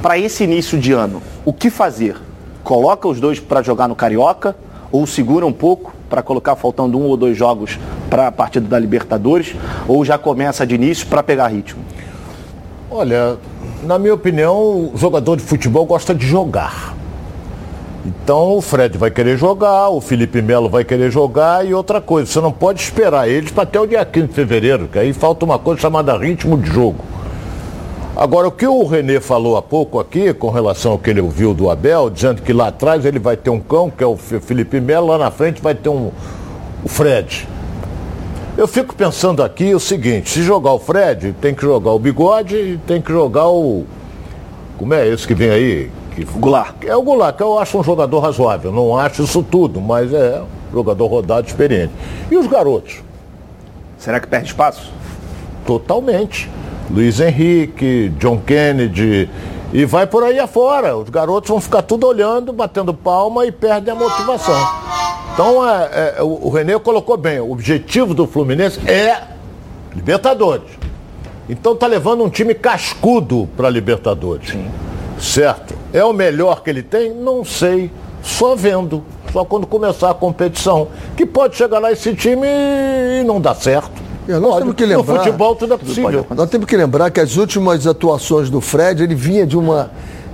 [0.00, 2.16] Para esse início de ano, o que fazer?
[2.62, 4.54] Coloca os dois para jogar no Carioca
[4.92, 7.78] ou segura um pouco para colocar faltando um ou dois jogos
[8.10, 9.54] para a partida da Libertadores
[9.86, 11.82] ou já começa de início para pegar ritmo?
[12.90, 13.38] Olha,
[13.84, 16.96] na minha opinião, o jogador de futebol gosta de jogar.
[18.04, 22.30] Então o Fred vai querer jogar, o Felipe Melo vai querer jogar e outra coisa,
[22.30, 25.44] você não pode esperar eles para até o dia 15 de fevereiro, que aí falta
[25.44, 27.04] uma coisa chamada ritmo de jogo.
[28.20, 31.54] Agora, o que o Renê falou há pouco aqui, com relação ao que ele ouviu
[31.54, 34.78] do Abel, dizendo que lá atrás ele vai ter um cão, que é o Felipe
[34.78, 36.10] Melo, lá na frente vai ter um,
[36.84, 37.48] o Fred.
[38.58, 42.56] Eu fico pensando aqui o seguinte, se jogar o Fred, tem que jogar o bigode
[42.56, 43.86] e tem que jogar o.
[44.76, 45.90] Como é esse que vem aí?
[46.14, 46.74] Que, Goulart.
[46.84, 48.70] É o Goulart, que eu acho um jogador razoável.
[48.70, 51.94] Não acho isso tudo, mas é um jogador rodado, experiente.
[52.30, 53.02] E os garotos?
[53.96, 54.92] Será que perde espaço?
[55.64, 56.50] Totalmente.
[56.92, 59.28] Luiz Henrique, John Kennedy,
[59.72, 60.96] e vai por aí afora.
[60.96, 64.60] Os garotos vão ficar tudo olhando, batendo palma e perdem a motivação.
[65.32, 69.22] Então é, é, o Renê colocou bem, o objetivo do Fluminense é
[69.94, 70.70] Libertadores.
[71.48, 74.50] Então tá levando um time cascudo para Libertadores.
[74.50, 74.70] Sim.
[75.18, 75.74] Certo?
[75.92, 77.12] É o melhor que ele tem?
[77.12, 77.90] Não sei.
[78.22, 79.04] Só vendo.
[79.32, 80.88] Só quando começar a competição.
[81.16, 84.09] Que pode chegar lá esse time e não dar certo.
[84.30, 86.26] É, nós temos que lembrar, no futebol tudo é possível.
[86.30, 89.90] Nós temos que lembrar que as últimas atuações do Fred, ele vinha de uma,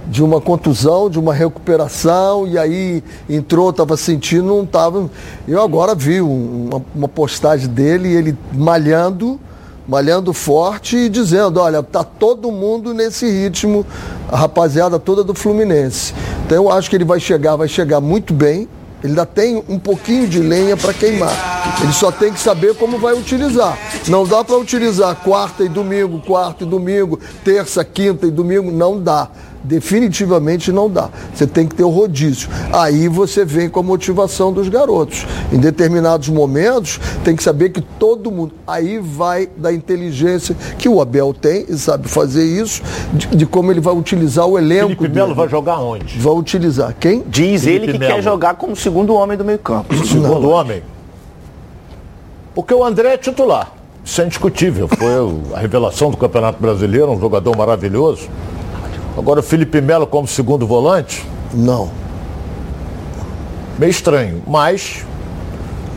[0.07, 5.09] de uma contusão, de uma recuperação, e aí entrou, estava sentindo, não estava.
[5.49, 9.41] Eu agora vi uma, uma postagem dele, ele malhando,
[9.89, 13.87] malhando forte e dizendo, olha, tá todo mundo nesse ritmo,
[14.31, 16.13] a rapaziada toda do Fluminense.
[16.45, 18.69] Então eu acho que ele vai chegar, vai chegar muito bem.
[19.03, 21.79] Ele ainda tem um pouquinho de lenha para queimar.
[21.83, 23.79] Ele só tem que saber como vai utilizar.
[24.09, 28.71] Não dá para utilizar quarta e domingo, quarta e domingo, terça, quinta e domingo.
[28.71, 29.29] Não dá.
[29.67, 31.11] Definitivamente não dá.
[31.35, 32.49] Você tem que ter o rodízio.
[32.73, 35.27] Aí você vem com a motivação dos garotos.
[35.53, 38.55] Em determinados momentos, tem que saber que todo mundo.
[38.67, 42.81] Aí vai da inteligência que o Abel tem e sabe fazer isso,
[43.13, 44.95] de, de como ele vai utilizar o elenco.
[44.95, 46.17] Felipe Melo vai jogar onde?
[46.19, 46.95] Vai utilizar.
[46.99, 47.25] Quem?
[47.27, 48.15] Diz Felipe ele que Melo.
[48.15, 49.95] quer jogar como segundo homem do meio-campo.
[50.07, 50.51] Segundo não.
[50.51, 50.83] homem?
[52.55, 53.73] Porque o André é titular.
[54.05, 54.87] Isso é indiscutível.
[54.87, 55.09] Foi
[55.53, 58.29] a revelação do Campeonato Brasileiro, um jogador maravilhoso.
[59.17, 61.25] Agora o Felipe Melo como segundo volante?
[61.55, 61.91] Não.
[63.79, 65.05] Meio estranho, mas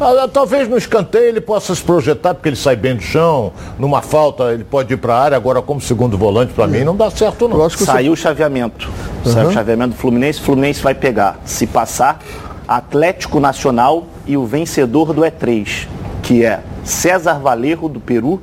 [0.01, 4.01] ah, talvez no escanteio ele possa se projetar, porque ele sai bem do chão, numa
[4.01, 7.11] falta ele pode ir para a área, agora como segundo volante, para mim não dá
[7.11, 7.69] certo não.
[7.69, 8.21] Saiu você...
[8.21, 8.89] o chaveamento.
[9.25, 9.31] Uhum.
[9.33, 12.19] Saiu o chaveamento do Fluminense, o Fluminense vai pegar, se passar,
[12.65, 15.87] Atlético Nacional e o vencedor do E3,
[16.23, 18.41] que é César Valerro do Peru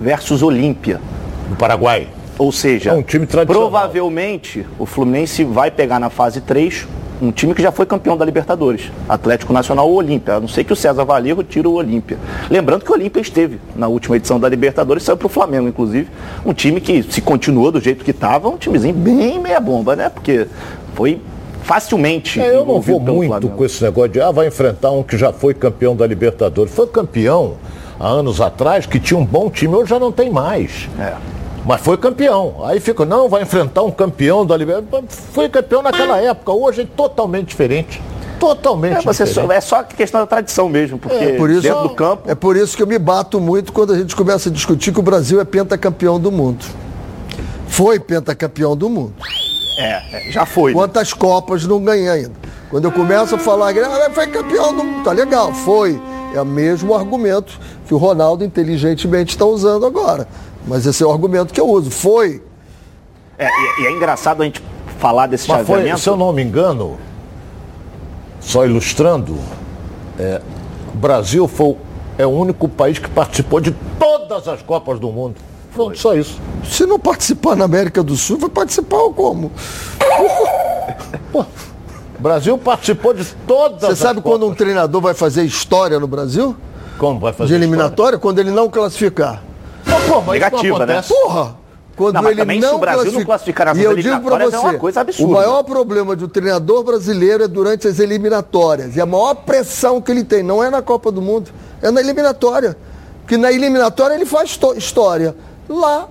[0.00, 1.00] versus Olímpia.
[1.48, 2.06] Do Paraguai.
[2.38, 6.86] Ou seja, é um time provavelmente o Fluminense vai pegar na fase 3
[7.22, 10.34] um time que já foi campeão da Libertadores, Atlético Nacional ou Olímpia.
[10.34, 12.18] A não sei que o César Valerro tira o Olímpia.
[12.50, 16.08] Lembrando que o Olímpia esteve na última edição da Libertadores, saiu para o Flamengo, inclusive.
[16.44, 20.08] Um time que, se continuou do jeito que estava, um timezinho bem meia bomba, né?
[20.08, 20.48] Porque
[20.94, 21.20] foi
[21.62, 22.40] facilmente.
[22.40, 23.56] É, eu não vou muito Flamengo.
[23.56, 26.74] com esse negócio de ah, vai enfrentar um que já foi campeão da Libertadores.
[26.74, 27.54] Foi campeão
[28.00, 30.88] há anos atrás, que tinha um bom time, hoje já não tem mais.
[30.98, 31.14] É.
[31.64, 32.56] Mas foi campeão.
[32.64, 35.16] Aí fica, não, vai enfrentar um campeão da Libertadores.
[35.32, 38.02] Foi campeão naquela época, hoje é totalmente diferente.
[38.40, 39.48] Totalmente é, você diferente.
[39.48, 42.28] Só, é só questão da tradição mesmo, porque é, por isso, dentro do campo.
[42.28, 44.98] É por isso que eu me bato muito quando a gente começa a discutir que
[44.98, 46.64] o Brasil é pentacampeão do mundo.
[47.68, 49.14] Foi pentacampeão do mundo.
[49.78, 50.72] É, é já foi.
[50.72, 50.78] Né?
[50.78, 51.16] Quantas né?
[51.18, 52.32] Copas não ganhei ainda?
[52.68, 56.00] Quando eu começo a falar, ah, foi campeão do mundo, tá legal, foi.
[56.34, 60.26] É o mesmo argumento que o Ronaldo inteligentemente está usando agora.
[60.66, 61.90] Mas esse é o argumento que eu uso.
[61.90, 62.42] Foi.
[63.38, 63.46] É,
[63.80, 64.62] e, é engraçado a gente
[64.98, 65.90] falar desse Mas chaveamento.
[65.90, 66.98] Foi, se eu não me engano,
[68.40, 69.38] só ilustrando,
[70.18, 70.40] é,
[70.92, 71.76] o Brasil foi,
[72.16, 75.36] é o único país que participou de todas as Copas do Mundo.
[75.74, 76.38] Pronto, só isso.
[76.64, 79.50] Se não participar na América do Sul, vai participar como?
[81.32, 81.44] Pô,
[82.22, 84.38] Brasil participou de todas Você sabe Copas.
[84.38, 86.54] quando um treinador vai fazer história no Brasil?
[86.98, 87.48] Como vai fazer?
[87.48, 87.90] De eliminatória?
[87.92, 88.18] História?
[88.18, 89.42] Quando ele não classificar.
[90.08, 91.02] Pô, Negativa, né?
[91.02, 91.62] Porra!
[91.96, 93.18] Quando não, ele também não se o Brasil classifica...
[93.18, 95.30] não classificar as e eu digo para você, é uma coisa absurda.
[95.30, 98.96] O maior problema do treinador brasileiro é durante as eliminatórias.
[98.96, 101.50] E a maior pressão que ele tem não é na Copa do Mundo,
[101.82, 102.76] é na eliminatória.
[103.20, 105.36] Porque na eliminatória ele faz história.
[105.68, 106.08] Lá,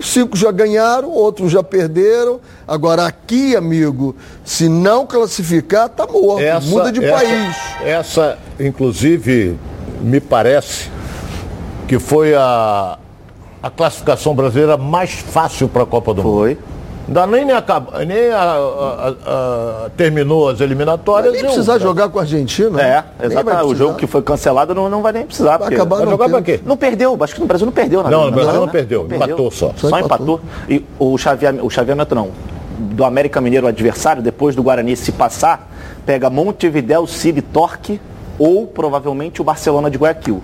[0.00, 2.40] cinco já ganharam, outros já perderam.
[2.66, 6.42] Agora aqui, amigo, se não classificar, tá morto.
[6.42, 7.56] Essa, Muda de essa, país.
[7.82, 9.56] Essa, inclusive,
[10.00, 10.90] me parece
[11.86, 12.98] que foi a,
[13.62, 16.50] a classificação brasileira mais fácil para a Copa do foi.
[16.50, 16.72] Mundo.
[17.08, 21.32] Ainda nem, nem, acaba, nem a, a, a, terminou as eliminatórias.
[21.32, 22.80] Nem precisar jogar com a Argentina.
[22.80, 23.66] É, exatamente.
[23.66, 25.58] O jogo que foi cancelado não, não vai nem precisar.
[25.58, 26.60] Vai acabar vai jogar pra quê?
[26.64, 27.18] Não perdeu.
[27.20, 28.02] Acho que o Brasil não perdeu.
[28.02, 29.06] Na não, o Brasil não, não, perdeu.
[29.08, 29.72] não Empatou só.
[29.76, 30.36] Só, só empatou.
[30.36, 30.40] empatou.
[30.68, 32.30] E o, chaveamento, o chaveamento não.
[32.78, 35.70] Do América Mineiro, o adversário, depois do Guarani se passar,
[36.06, 38.00] pega Montevideo, Cib, Torque
[38.38, 40.40] ou provavelmente o Barcelona de Guayaquil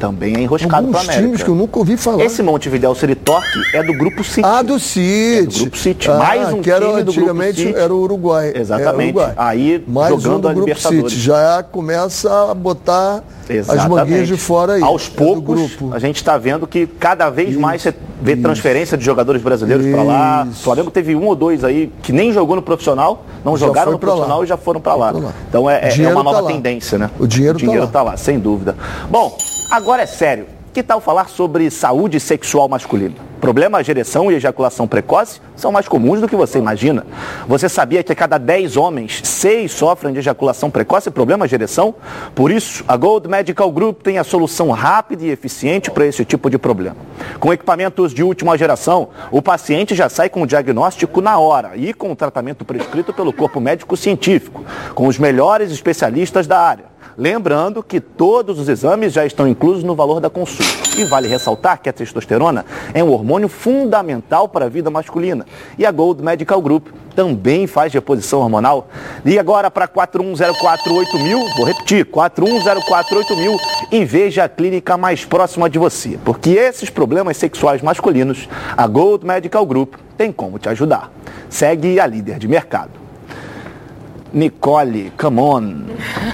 [0.00, 1.22] também é enroscado para América.
[1.22, 2.24] times que eu nunca ouvi falar.
[2.24, 4.40] Esse Montevideo Siritorque é do grupo City.
[4.42, 5.38] Ah, do City.
[5.38, 6.10] É do grupo City.
[6.10, 7.84] Ah, Mais um que era, time do antigamente grupo City.
[7.84, 8.52] era o Uruguai.
[8.56, 9.10] Exatamente.
[9.10, 9.34] Uruguai.
[9.36, 11.12] Aí Mais jogando um do a grupo Libertadores.
[11.12, 11.22] City.
[11.22, 13.84] Já começa a botar Exatamente.
[13.84, 14.82] as manguinhas de fora aí.
[14.82, 18.42] Aos é poucos, a gente está vendo que cada vez isso, mais você vê isso.
[18.42, 20.48] transferência de jogadores brasileiros para lá.
[20.50, 23.92] O Flamengo teve um ou dois aí que nem jogou no profissional, não já jogaram
[23.92, 24.44] no profissional lá.
[24.44, 25.10] e já foram para lá.
[25.10, 25.32] lá.
[25.48, 27.10] Então é, é uma nova tá tendência, né?
[27.18, 27.86] O dinheiro, está lá.
[27.86, 28.74] tá lá, sem dúvida.
[29.10, 29.36] Bom,
[29.70, 30.46] agora é sério.
[30.72, 33.16] Que tal falar sobre saúde sexual masculina?
[33.40, 37.04] Problemas de ereção e ejaculação precoce são mais comuns do que você imagina.
[37.48, 41.56] Você sabia que a cada 10 homens, 6 sofrem de ejaculação precoce e problemas de
[41.56, 41.94] ereção?
[42.36, 46.48] Por isso, a Gold Medical Group tem a solução rápida e eficiente para esse tipo
[46.48, 46.96] de problema.
[47.40, 51.92] Com equipamentos de última geração, o paciente já sai com o diagnóstico na hora e
[51.92, 56.89] com o tratamento prescrito pelo corpo médico científico, com os melhores especialistas da área.
[57.16, 60.98] Lembrando que todos os exames já estão inclusos no valor da consulta.
[60.98, 65.46] E vale ressaltar que a testosterona é um hormônio fundamental para a vida masculina.
[65.78, 68.88] E a Gold Medical Group também faz reposição hormonal.
[69.24, 73.56] E agora para 41048000, vou repetir, 41048000
[73.92, 76.18] e veja a clínica mais próxima de você.
[76.24, 81.10] Porque esses problemas sexuais masculinos, a Gold Medical Group tem como te ajudar.
[81.48, 82.99] Segue a líder de mercado.
[84.32, 85.74] Nicole, come on.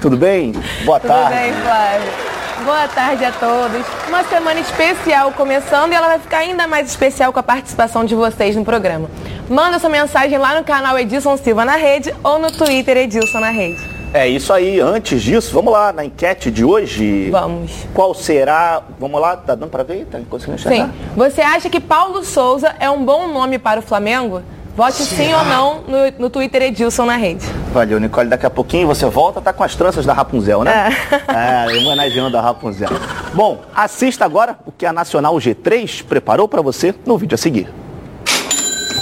[0.01, 0.53] Tudo bem?
[0.85, 1.35] Boa Tudo tarde.
[1.35, 2.27] Tudo bem, Flávio.
[2.65, 3.87] Boa tarde a todos.
[4.09, 8.15] Uma semana especial começando e ela vai ficar ainda mais especial com a participação de
[8.15, 9.09] vocês no programa.
[9.49, 13.51] Manda sua mensagem lá no canal Edilson Silva na Rede ou no Twitter Edilson na
[13.51, 13.97] Rede.
[14.13, 14.81] É isso aí.
[14.81, 17.31] Antes disso, vamos lá na enquete de hoje.
[17.31, 17.71] Vamos.
[17.95, 18.83] Qual será?
[18.99, 20.07] Vamos lá, tá dando para ver?
[20.07, 20.87] Tá conseguindo enxergar?
[20.87, 20.93] Sim.
[21.15, 24.43] Você acha que Paulo Souza é um bom nome para o Flamengo?
[24.77, 27.47] Vote sim ou não no, no Twitter Edilson na rede.
[27.73, 28.29] Valeu, Nicole.
[28.29, 30.95] Daqui a pouquinho você volta, tá com as tranças da Rapunzel, né?
[31.29, 32.91] É, é homenageando a Rapunzel.
[33.33, 37.73] Bom, assista agora o que a Nacional G3 preparou para você no vídeo a seguir.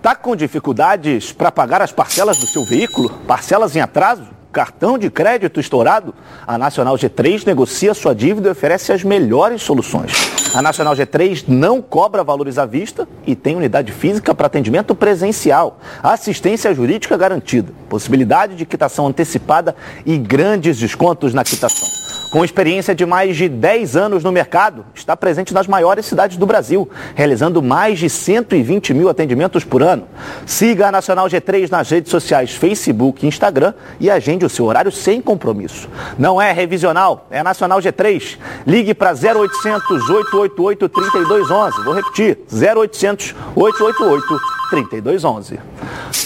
[0.00, 3.10] Tá com dificuldades para pagar as parcelas do seu veículo?
[3.26, 4.38] Parcelas em atraso?
[4.50, 6.14] cartão de crédito estourado,
[6.46, 10.10] a Nacional G3 negocia sua dívida e oferece as melhores soluções.
[10.54, 15.78] A Nacional G3 não cobra valores à vista e tem unidade física para atendimento presencial,
[16.02, 21.88] assistência jurídica garantida, possibilidade de quitação antecipada e grandes descontos na quitação.
[22.30, 26.44] Com experiência de mais de 10 anos no mercado, está presente nas maiores cidades do
[26.44, 30.06] Brasil, realizando mais de 120 mil atendimentos por ano.
[30.44, 34.92] Siga a Nacional G3 nas redes sociais Facebook e Instagram e agende o seu horário
[34.92, 35.88] sem compromisso.
[36.18, 38.36] Não é revisional, é Nacional G3.
[38.66, 41.84] Ligue para 0800 888 3211.
[41.84, 45.60] Vou repetir, 0800 888 3211.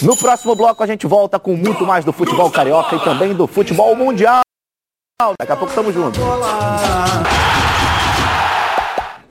[0.01, 3.47] No próximo bloco a gente volta com muito mais do futebol carioca e também do
[3.47, 4.41] futebol mundial.
[5.39, 6.19] Daqui a pouco estamos juntos.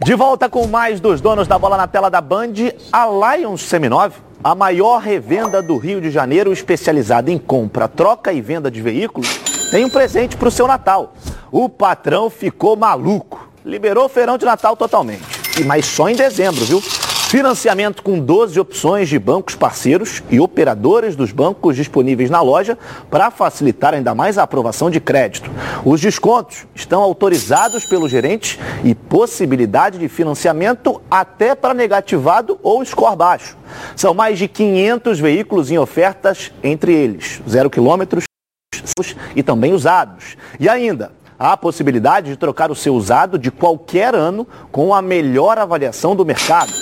[0.05, 2.55] De volta com mais dos donos da bola na tela da Band,
[2.93, 8.41] a Lions Seminove, a maior revenda do Rio de Janeiro especializada em compra, troca e
[8.41, 9.29] venda de veículos,
[9.71, 11.15] tem um presente para o seu Natal.
[11.53, 13.52] O patrão ficou maluco.
[13.65, 15.23] Liberou o feirão de Natal totalmente.
[15.59, 16.81] E mas só em dezembro, viu?
[16.81, 22.77] Financiamento com 12 opções de bancos parceiros e operadores dos bancos disponíveis na loja
[23.11, 25.51] para facilitar ainda mais a aprovação de crédito.
[25.83, 33.17] Os descontos estão autorizados pelos gerentes e possibilidade de financiamento até para negativado ou score
[33.17, 33.57] baixo.
[33.97, 38.25] São mais de 500 veículos em ofertas, entre eles zero quilômetros
[39.35, 40.37] e também usados.
[40.61, 45.03] E ainda, há a possibilidade de trocar o seu usado de qualquer ano com a
[45.03, 46.73] melhor avaliação do mercado.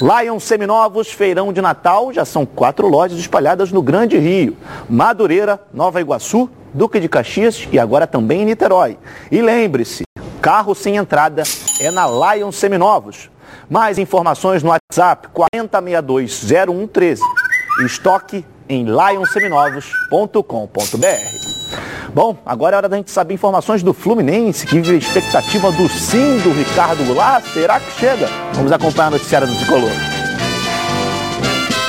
[0.00, 4.56] Lion Seminovos, Feirão de Natal, já são quatro lojas espalhadas no Grande Rio.
[4.90, 8.98] Madureira, Nova Iguaçu, Duque de Caxias e agora também em Niterói.
[9.30, 10.02] E lembre-se,
[10.40, 11.44] carro sem entrada
[11.80, 13.30] é na Lion Seminovos.
[13.70, 17.20] Mais informações no WhatsApp 40620113.
[17.84, 21.57] Estoque em lionseminovos.com.br.
[22.14, 25.88] Bom, agora é hora da gente saber informações do Fluminense, que vive a expectativa do
[25.88, 27.44] sim do Ricardo Goulart.
[27.52, 28.28] Será que chega?
[28.54, 29.90] Vamos acompanhar a noticiária do Tricolor.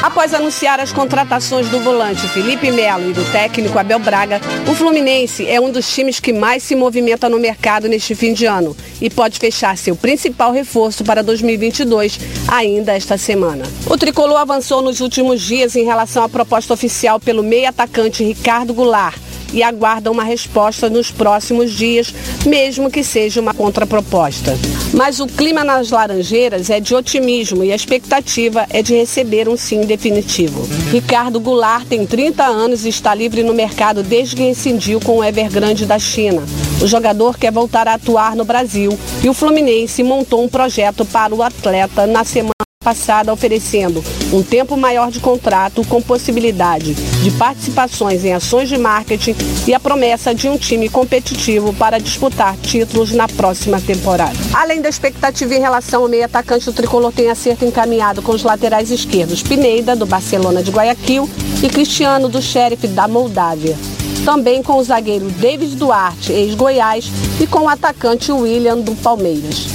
[0.01, 5.47] Após anunciar as contratações do volante Felipe Melo e do técnico Abel Braga, o Fluminense
[5.47, 9.09] é um dos times que mais se movimenta no mercado neste fim de ano e
[9.09, 13.65] pode fechar seu principal reforço para 2022 ainda esta semana.
[13.87, 18.73] O tricolor avançou nos últimos dias em relação à proposta oficial pelo meio atacante Ricardo
[18.73, 22.13] Goulart e aguarda uma resposta nos próximos dias,
[22.45, 24.57] mesmo que seja uma contraproposta.
[24.93, 29.57] Mas o clima nas Laranjeiras é de otimismo e a expectativa é de receber um
[29.57, 30.67] sim definitivo.
[30.91, 35.23] Ricardo Goulart tem 30 anos e está livre no mercado desde que rescindiu com o
[35.23, 36.43] Evergrande da China.
[36.81, 41.35] O jogador quer voltar a atuar no Brasil e o Fluminense montou um projeto para
[41.35, 48.23] o atleta na semana passada oferecendo um tempo maior de contrato com possibilidade de participações
[48.23, 49.35] em ações de marketing
[49.67, 54.31] e a promessa de um time competitivo para disputar títulos na próxima temporada.
[54.53, 58.43] Além da expectativa em relação ao meio atacante, o tricolor tem acerto encaminhado com os
[58.43, 61.29] laterais esquerdos Pineida, do Barcelona de Guayaquil,
[61.61, 63.75] e Cristiano, do Sheriff da Moldávia.
[64.23, 67.11] Também com o zagueiro David Duarte, ex-Goiás,
[67.41, 69.67] e com o atacante William, do Palmeiras.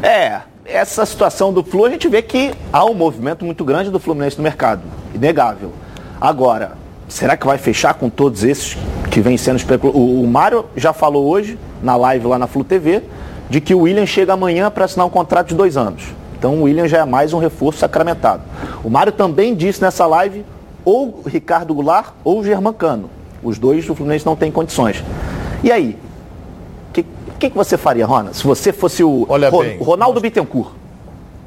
[0.00, 3.98] É, essa situação do Flu, a gente vê que há um movimento muito grande do
[3.98, 4.82] Fluminense no mercado,
[5.14, 5.72] inegável.
[6.20, 6.72] Agora,
[7.08, 8.76] será que vai fechar com todos esses
[9.10, 10.00] que vêm sendo especulados?
[10.00, 13.02] O, Mário já falou hoje, na live lá na Flu TV,
[13.48, 16.02] de que o William chega amanhã para assinar um contrato de dois anos.
[16.38, 18.42] Então o William já é mais um reforço sacramentado.
[18.84, 20.44] O Mário também disse nessa live,
[20.84, 23.08] ou Ricardo Goulart ou Germancano.
[23.42, 25.02] Os dois do Fluminense não têm condições.
[25.64, 25.96] E aí,
[26.90, 30.70] o que, que você faria, Rona, se você fosse o Olha Ro- bem, Ronaldo Bittencourt?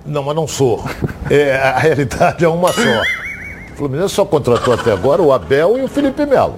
[0.05, 0.83] Não, mas não sou.
[1.29, 2.81] É, a realidade é uma só.
[3.73, 6.55] O Fluminense só contratou até agora o Abel e o Felipe Melo.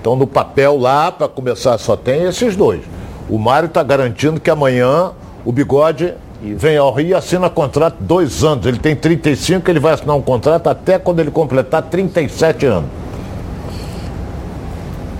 [0.00, 2.82] Então, no papel lá, para começar, só tem esses dois.
[3.28, 5.12] O Mário está garantindo que amanhã
[5.44, 8.66] o Bigode vem ao Rio e assina contrato dois anos.
[8.66, 12.90] Ele tem 35, ele vai assinar um contrato até quando ele completar 37 anos.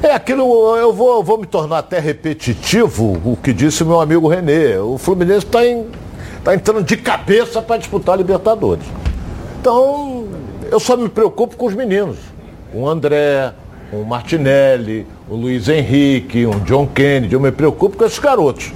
[0.04, 4.28] É aquilo, eu vou, vou me tornar até repetitivo o que disse o meu amigo
[4.28, 4.76] Renê.
[4.76, 5.60] O Fluminense está
[6.44, 8.84] tá entrando de cabeça para disputar a Libertadores.
[9.58, 10.26] Então,
[10.70, 12.18] eu só me preocupo com os meninos.
[12.74, 13.54] O André,
[13.90, 17.32] o Martinelli, o Luiz Henrique, o John Kennedy.
[17.32, 18.74] Eu me preocupo com esses garotos.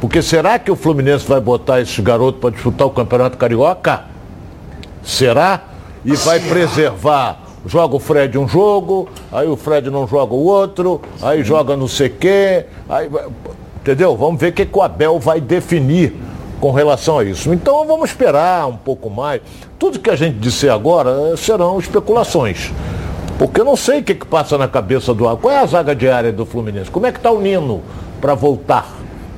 [0.00, 4.06] Porque será que o Fluminense vai botar esses garotos para disputar o Campeonato Carioca?
[5.04, 5.62] Será?
[6.04, 7.47] E vai preservar.
[7.66, 11.88] Joga o Fred um jogo, aí o Fred não joga o outro, aí joga não
[11.88, 12.66] sei quê.
[12.88, 13.10] Aí,
[13.80, 14.16] entendeu?
[14.16, 16.14] Vamos ver o que, que o Abel vai definir
[16.60, 17.52] com relação a isso.
[17.52, 19.40] Então vamos esperar um pouco mais.
[19.78, 22.72] Tudo que a gente disser agora serão especulações.
[23.38, 25.24] Porque eu não sei o que, que passa na cabeça do.
[25.36, 26.90] Qual é a zaga diária do Fluminense?
[26.90, 27.82] Como é que está o Nino
[28.20, 28.88] para voltar?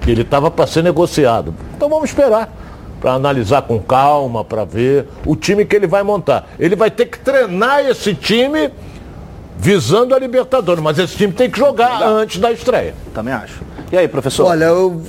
[0.07, 1.55] Ele estava para ser negociado.
[1.77, 2.60] Então vamos esperar
[3.01, 6.49] para analisar com calma, para ver o time que ele vai montar.
[6.59, 8.71] Ele vai ter que treinar esse time
[9.59, 12.95] visando a Libertadores, mas esse time tem que jogar antes da estreia.
[13.15, 13.61] Também acho.
[13.93, 14.47] E aí, professor?
[14.47, 15.03] Olha, eu-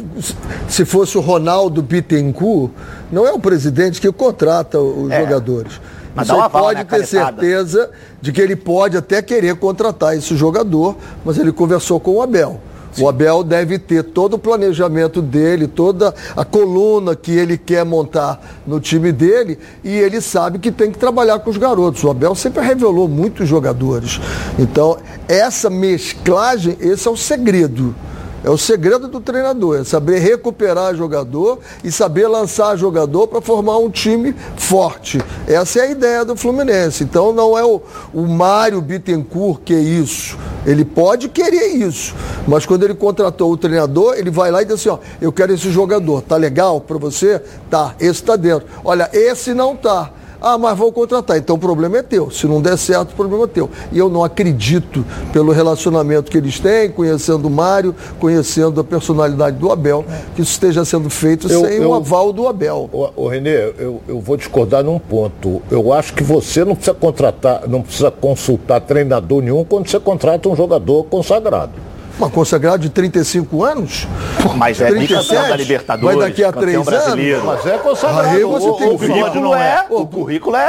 [0.67, 2.71] se fosse o Ronaldo Bittencourt,
[3.11, 5.21] não é o presidente que contrata os É.
[5.21, 5.79] jogadores.
[6.13, 7.89] Mas Você dá uma vala, pode né, ter certeza
[8.21, 12.59] de que ele pode até querer contratar esse jogador, mas ele conversou com o Abel.
[12.99, 18.61] O Abel deve ter todo o planejamento dele, toda a coluna que ele quer montar
[18.65, 22.03] no time dele, e ele sabe que tem que trabalhar com os garotos.
[22.03, 24.19] O Abel sempre revelou muitos jogadores.
[24.59, 27.95] Então, essa mesclagem, esse é o segredo.
[28.43, 33.77] É o segredo do treinador, é saber recuperar jogador e saber lançar jogador para formar
[33.77, 35.19] um time forte.
[35.47, 37.03] Essa é a ideia do Fluminense.
[37.03, 40.37] Então não é o, o Mário Bittencourt que é isso.
[40.65, 42.15] Ele pode querer isso,
[42.47, 45.53] mas quando ele contratou o treinador, ele vai lá e diz assim, ó, eu quero
[45.53, 47.41] esse jogador, tá legal para você?
[47.69, 48.67] Tá, esse tá dentro.
[48.83, 50.11] Olha, esse não tá.
[50.41, 51.37] Ah, mas vou contratar.
[51.37, 52.31] Então o problema é teu.
[52.31, 53.69] Se não der certo, o problema é teu.
[53.91, 59.57] E eu não acredito, pelo relacionamento que eles têm, conhecendo o Mário, conhecendo a personalidade
[59.57, 60.03] do Abel,
[60.35, 62.89] que isso esteja sendo feito Eu- sem o eu- aval do Abel.
[62.91, 65.61] Ô, ô, Renê, eu, eu vou discordar num ponto.
[65.69, 70.49] Eu acho que você não precisa contratar, não precisa consultar treinador nenhum quando você contrata
[70.49, 71.73] um jogador consagrado.
[72.19, 74.07] Uma consagrado de 35 anos?
[74.55, 77.43] Mas é campeão da Libertadores, Vai daqui a três anos?
[77.43, 78.27] Mas é consagrado.
[78.29, 79.85] Aí você O- tem o que O currículo não é, é.
[79.89, 80.59] o currículo é,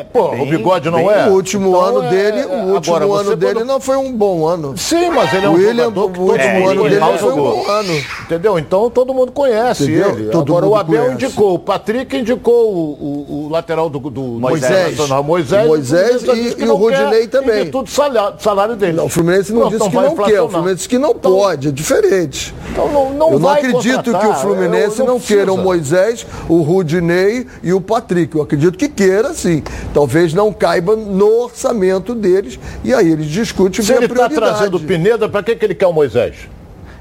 [0.00, 1.26] é Pô, bem- o bigode não bem- é.
[1.26, 3.96] O último Então ano é- dele, é- o último agora, ano dele quando- não foi
[3.96, 4.76] um bom ano.
[4.78, 6.88] Sim, mas ele é o um William, jogador o que último todo É, ano ele
[6.88, 8.04] dele não foi um bom ano.
[8.22, 8.58] Entendeu?
[8.58, 10.10] Então todo mundo conhece Entendeu?
[10.10, 10.24] ele.
[10.30, 11.24] Todo Agora o Abel conhece.
[11.26, 14.96] indicou, o Patrick indicou o, o- o lateral do, do Moisés.
[15.24, 17.60] Moisés, Moisés o e- que e o Rodinei quer, também.
[17.60, 18.92] Em virtude do salário, dele.
[18.94, 20.48] Não, o Fluminense não disse que vai não quer, o.
[20.48, 22.54] Fluminense disse que não Então- pode, é diferente.
[22.70, 25.34] Então não, não eu não vai acredito que o contratar, Fluminense eu- não, precisa.
[25.36, 28.34] queira o Moisés, o Rudinei e o Patrick.
[28.36, 29.62] Eu acredito que queira, sim.
[29.92, 34.80] Talvez não caiba no orçamento deles e aí eles discutem Se ele está trazendo o
[34.80, 36.34] Pineda, para que, que ele quer o Moisés?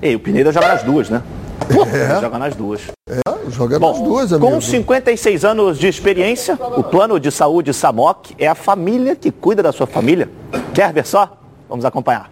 [0.01, 1.21] Ei, o Pineda joga nas duas, né?
[1.69, 2.81] Ele joga nas duas.
[3.49, 4.61] Joga Bom, nas duas, com amigo.
[4.61, 9.71] 56 anos de experiência, o plano de saúde SAMOC é a família que cuida da
[9.71, 10.29] sua família.
[10.73, 11.37] Quer ver só?
[11.69, 12.31] Vamos acompanhar.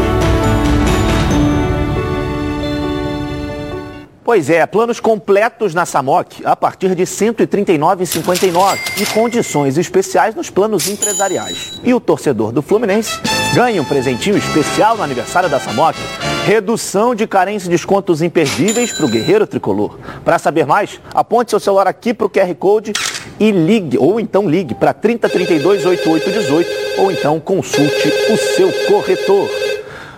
[4.23, 10.47] Pois é, planos completos na SAMOC a partir de R$ 139,59 e condições especiais nos
[10.47, 11.81] planos empresariais.
[11.83, 13.19] E o torcedor do Fluminense
[13.55, 15.97] ganha um presentinho especial no aniversário da SAMOC.
[16.45, 19.97] Redução de carência e descontos imperdíveis para o Guerreiro Tricolor.
[20.23, 22.93] Para saber mais, aponte seu celular aqui para o QR Code
[23.39, 29.49] e ligue, ou então ligue para 3032 8818 ou então consulte o seu corretor.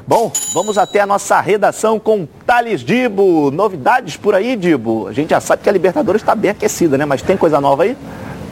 [0.05, 3.49] Bom, vamos até a nossa redação com Thales Dibo.
[3.49, 5.07] Novidades por aí, Dibo?
[5.07, 7.03] A gente já sabe que a Libertadores está bem aquecida, né?
[7.03, 7.97] Mas tem coisa nova aí?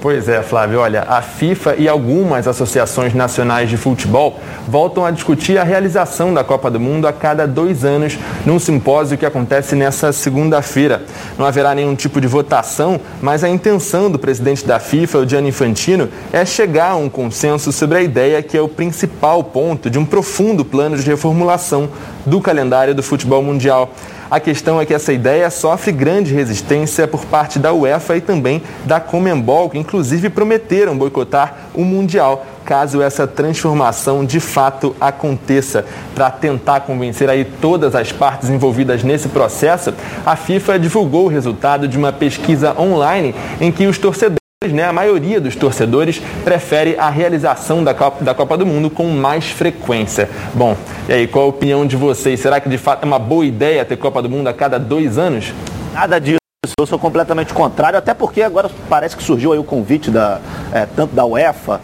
[0.02, 0.80] Pois é, Flávio.
[0.80, 6.44] Olha, a FIFA e algumas associações nacionais de futebol voltam a discutir a realização da
[6.44, 11.04] Copa do Mundo a cada dois anos num simpósio que acontece nessa segunda-feira.
[11.38, 15.50] Não haverá nenhum tipo de votação, mas a intenção do presidente da FIFA, o Gianni
[15.50, 20.00] Infantino, é chegar a um consenso sobre a ideia que é o principal ponto de
[20.00, 21.88] um profundo plano de reformulação
[22.26, 23.90] do calendário do futebol mundial.
[24.30, 28.62] A questão é que essa ideia sofre grande resistência por parte da UEFA e também
[28.86, 35.84] da Comembol, que inclusive prometeram boicotar o Mundial caso essa transformação de fato aconteça.
[36.16, 39.94] Para tentar convencer aí todas as partes envolvidas nesse processo,
[40.26, 44.94] a FIFA divulgou o resultado de uma pesquisa online em que os torcedores né, a
[44.94, 50.30] maioria dos torcedores prefere a realização da Copa, da Copa do Mundo com mais frequência.
[50.54, 50.78] Bom,
[51.10, 52.40] e aí, qual a opinião de vocês?
[52.40, 55.18] Será que de fato é uma boa ideia ter Copa do Mundo a cada dois
[55.18, 55.52] anos?
[55.92, 56.38] Nada disso.
[56.80, 60.40] Eu sou completamente contrário, até porque agora parece que surgiu aí o convite da,
[60.72, 61.82] é, tanto da UEFA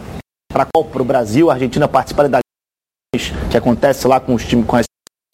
[0.53, 0.67] para
[1.01, 2.39] o Brasil, a Argentina participar da
[3.49, 4.86] que acontece lá com os times com as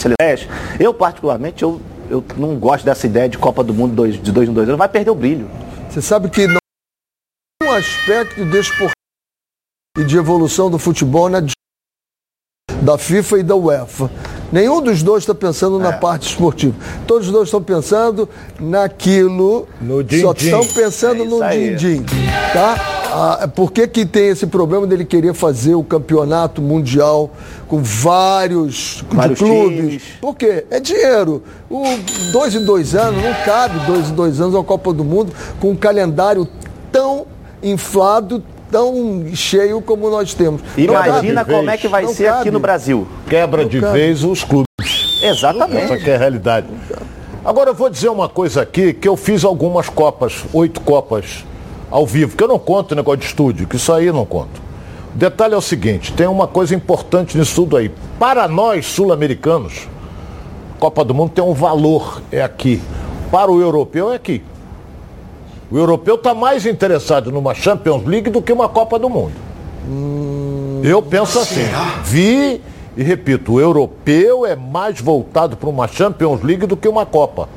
[0.02, 0.48] seleções.
[0.80, 4.48] Eu, particularmente, eu, eu não gosto dessa ideia de Copa do Mundo dois, de dois
[4.48, 4.80] em dois anos.
[4.80, 5.50] Vai perder o brilho.
[5.90, 6.63] Você sabe que não
[7.74, 8.92] um aspecto desportivo
[9.98, 11.44] e de evolução do futebol na
[12.82, 14.12] da FIFA e da UEFA.
[14.52, 15.84] Nenhum dos dois está pensando É.
[15.84, 16.76] na parte esportiva.
[17.08, 19.68] Todos os dois estão pensando naquilo.
[19.82, 20.04] No Só
[20.34, 20.46] din-din.
[20.46, 22.06] estão pensando É no din-din.
[22.54, 22.76] Tá?
[23.42, 27.32] Ah, por que, que tem esse problema dele querer fazer o campeonato mundial
[27.68, 29.78] com vários, Vários clubes?
[29.78, 30.04] times.
[30.20, 30.66] Por quê?
[30.70, 31.42] É dinheiro.
[31.70, 31.84] O
[32.32, 35.72] dois em dois anos, não cabe dois em dois anos a Copa do Mundo com
[35.72, 36.48] um calendário
[36.92, 37.23] tão
[37.64, 40.62] inflado, tão cheio como nós temos.
[40.78, 42.52] Não Imagina como é que vai Não ser aqui cabe.
[42.52, 43.08] no Brasil.
[43.30, 43.94] Quebra de cabe.
[43.94, 44.66] vez os clubes.
[45.22, 45.84] Exatamente.
[45.84, 46.68] Essa que é a realidade.
[47.46, 51.46] Agora eu vou dizer uma coisa aqui, que eu fiz algumas copas, oito copas
[51.92, 54.62] ao vivo, que eu não conto negócio de estúdio, que isso aí eu não conto.
[55.14, 57.92] O detalhe é o seguinte, tem uma coisa importante nisso tudo aí.
[58.18, 59.88] Para nós, sul-americanos,
[60.80, 62.82] Copa do Mundo tem um valor, é aqui.
[63.32, 64.42] Para o europeu é aqui.
[65.74, 69.34] O europeu está mais interessado numa Champions League do que uma Copa do Mundo.
[70.84, 71.66] Eu penso assim.
[72.04, 72.62] Vi
[72.96, 77.50] e repito, o europeu é mais voltado para uma Champions League do que uma Copa.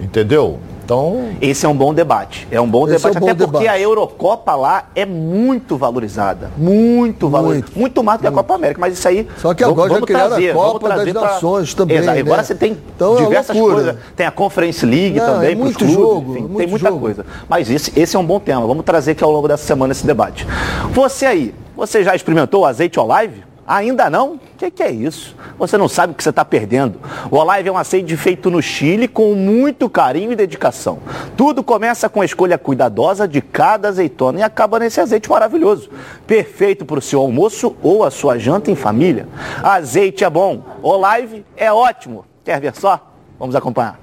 [0.00, 0.60] Entendeu?
[0.88, 1.32] Então.
[1.42, 2.48] Esse é um bom debate.
[2.50, 6.50] É um bom debate, é um bom até porque a Eurocopa lá é muito valorizada.
[6.56, 7.72] Muito valorizada.
[7.76, 9.28] Muito, mais do que a Copa América, mas isso aí.
[9.36, 12.18] Só que agora já criaram a Copa das Nações também, Exato.
[12.18, 12.42] Agora né?
[12.42, 13.74] você tem Então é diversas loucura.
[13.74, 13.96] coisas.
[14.16, 17.00] Tem a Conference League Não, também, é muito clubes, jogo, enfim, muito tem muita jogo.
[17.00, 17.26] coisa.
[17.46, 18.66] Mas esse, esse é um bom tema.
[18.66, 20.46] Vamos trazer aqui ao longo dessa semana esse debate.
[20.94, 23.47] Você aí, você já experimentou o azeite Olive?
[23.68, 24.36] Ainda não?
[24.36, 25.36] O que, que é isso?
[25.58, 26.98] Você não sabe o que você está perdendo.
[27.30, 31.00] O Olive é um azeite feito no Chile com muito carinho e dedicação.
[31.36, 35.90] Tudo começa com a escolha cuidadosa de cada azeitona e acaba nesse azeite maravilhoso.
[36.26, 39.28] Perfeito para o seu almoço ou a sua janta em família.
[39.62, 42.24] Azeite é bom, Olive é ótimo.
[42.42, 43.12] Quer ver só?
[43.38, 44.00] Vamos acompanhar.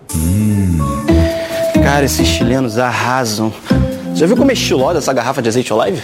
[1.83, 3.51] Cara, esses chilenos arrasam.
[4.13, 6.03] Já viu como é estilosa essa garrafa de azeite Olive?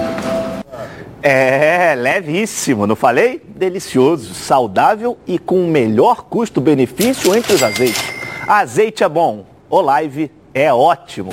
[1.23, 3.41] É, levíssimo, não falei?
[3.55, 8.03] Delicioso, saudável e com o melhor custo-benefício entre os azeites.
[8.47, 11.31] Azeite é bom, Olive é ótimo.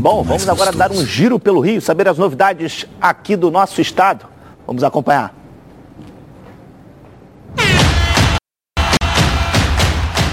[0.00, 4.26] Bom, vamos agora dar um giro pelo Rio, saber as novidades aqui do nosso estado.
[4.66, 5.34] Vamos acompanhar.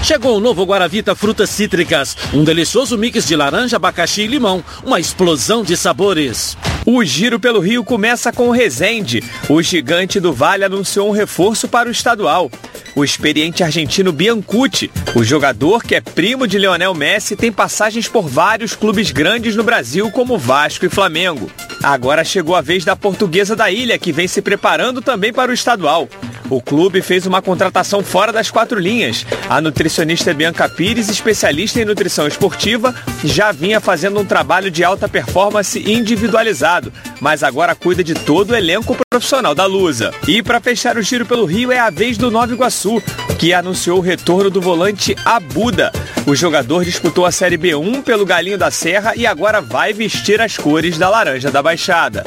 [0.02, 5.00] Chegou o novo Guaravita Frutas Cítricas, um delicioso mix de laranja, abacaxi e limão, uma
[5.00, 6.56] explosão de sabores.
[6.88, 9.20] O giro pelo Rio começa com o Rezende.
[9.48, 12.48] O gigante do Vale anunciou um reforço para o estadual.
[12.94, 18.28] O experiente argentino Biancucci, o jogador que é primo de Lionel Messi, tem passagens por
[18.28, 21.50] vários clubes grandes no Brasil, como Vasco e Flamengo.
[21.82, 25.54] Agora chegou a vez da portuguesa da ilha, que vem se preparando também para o
[25.54, 26.08] estadual.
[26.48, 29.26] O clube fez uma contratação fora das quatro linhas.
[29.48, 35.08] A nutricionista Bianca Pires, especialista em nutrição esportiva, já vinha fazendo um trabalho de alta
[35.08, 36.75] performance individualizado,
[37.20, 40.12] mas agora cuida de todo o elenco profissional da Lusa.
[40.26, 43.02] E para fechar o giro pelo Rio é a vez do Nova Iguaçu,
[43.38, 45.92] que anunciou o retorno do volante Abuda.
[46.26, 50.56] O jogador disputou a Série B1 pelo Galinho da Serra e agora vai vestir as
[50.56, 52.24] cores da Laranja da Baixada.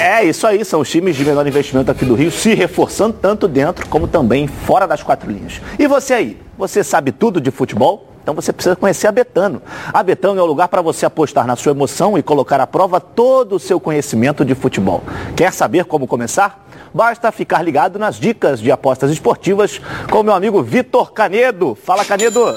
[0.00, 3.48] É isso aí, são os times de menor investimento aqui do Rio se reforçando tanto
[3.48, 5.60] dentro como também fora das quatro linhas.
[5.78, 8.15] E você aí, você sabe tudo de futebol?
[8.26, 9.62] Então você precisa conhecer a Betano.
[9.94, 13.00] A Betano é o lugar para você apostar na sua emoção e colocar à prova
[13.00, 15.04] todo o seu conhecimento de futebol.
[15.36, 16.66] Quer saber como começar?
[16.92, 21.78] Basta ficar ligado nas dicas de apostas esportivas com meu amigo Vitor Canedo.
[21.80, 22.52] Fala, Canedo!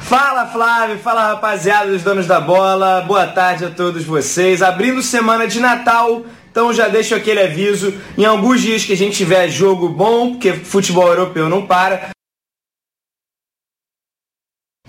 [0.00, 4.62] Fala Flávio, fala rapaziada dos donos da bola, boa tarde a todos vocês.
[4.62, 7.92] Abrindo semana de Natal, então já deixo aquele aviso.
[8.16, 12.08] Em alguns dias que a gente tiver jogo bom, porque futebol europeu não para.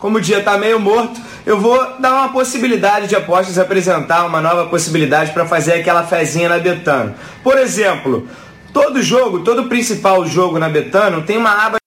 [0.02, 4.42] Como o dia tá meio morto, eu vou dar uma possibilidade de apostas, apresentar uma
[4.42, 7.14] nova possibilidade para fazer aquela fezinha na Betano.
[7.44, 8.28] Por exemplo,
[8.74, 11.78] todo jogo, todo principal jogo na Betano tem uma aba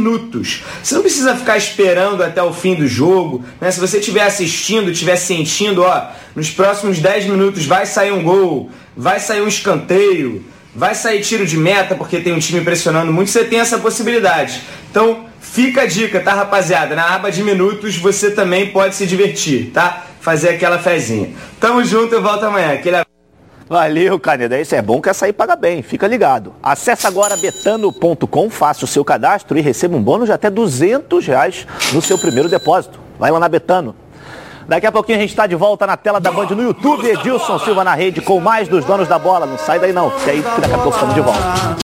[0.00, 0.62] minutos.
[0.80, 3.44] Você não precisa ficar esperando até o fim do jogo.
[3.60, 3.68] Né?
[3.70, 8.70] Se você estiver assistindo, estiver sentindo, ó, nos próximos 10 minutos vai sair um gol,
[8.96, 10.44] vai sair um escanteio,
[10.74, 14.62] vai sair tiro de meta porque tem um time pressionando muito, você tem essa possibilidade.
[14.90, 16.94] Então, fica a dica, tá, rapaziada?
[16.94, 20.06] Na aba de minutos você também pode se divertir, tá?
[20.20, 21.30] Fazer aquela fezinha.
[21.58, 22.72] Tamo junto, eu volto amanhã.
[22.72, 22.96] Aquele
[23.70, 24.60] Valeu, Caneda.
[24.60, 25.80] Isso é bom que essa aí paga bem.
[25.80, 26.52] Fica ligado.
[26.60, 31.68] Acesse agora betano.com, faça o seu cadastro e receba um bônus de até 200 reais
[31.92, 32.98] no seu primeiro depósito.
[33.16, 33.94] Vai lá na Betano.
[34.70, 37.04] Daqui a pouquinho a gente está de volta na tela da Band no YouTube.
[37.04, 39.44] Edilson Silva na rede com mais dos donos da bola.
[39.44, 41.76] Não sai daí não, porque aí daqui a pouco estamos de volta.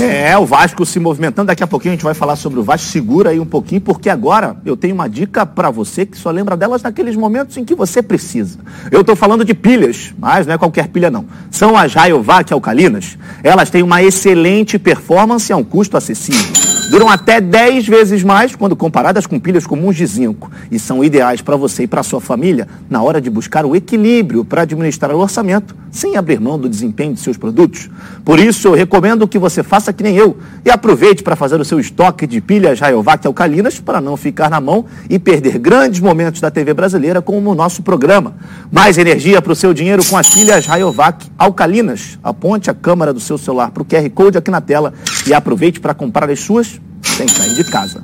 [0.00, 1.46] É, o Vasco se movimentando.
[1.46, 2.88] Daqui a pouquinho a gente vai falar sobre o Vasco.
[2.88, 6.56] Segura aí um pouquinho, porque agora eu tenho uma dica para você que só lembra
[6.56, 8.58] delas naqueles momentos em que você precisa.
[8.90, 11.24] Eu estou falando de pilhas, mas não é qualquer pilha não.
[11.50, 13.16] São as Rayovac alcalinas.
[13.42, 16.52] Elas têm uma excelente performance a um custo acessível.
[16.90, 21.40] Duram até 10 vezes mais quando comparadas com pilhas comuns de zinco e são ideais
[21.40, 25.18] para você e para sua família na hora de buscar o equilíbrio para administrar o
[25.18, 27.88] orçamento sem abrir mão do desempenho de seus produtos.
[28.24, 31.64] Por isso, eu recomendo que você faça que nem eu e aproveite para fazer o
[31.64, 36.40] seu estoque de pilhas Rayovac alcalinas para não ficar na mão e perder grandes momentos
[36.40, 38.34] da TV brasileira como o nosso programa.
[38.70, 42.18] Mais energia para o seu dinheiro com as pilhas Rayovac alcalinas.
[42.22, 44.92] Aponte a câmera do seu celular para o QR Code aqui na tela
[45.26, 46.73] e aproveite para comprar as suas
[47.04, 48.02] sem sair de casa.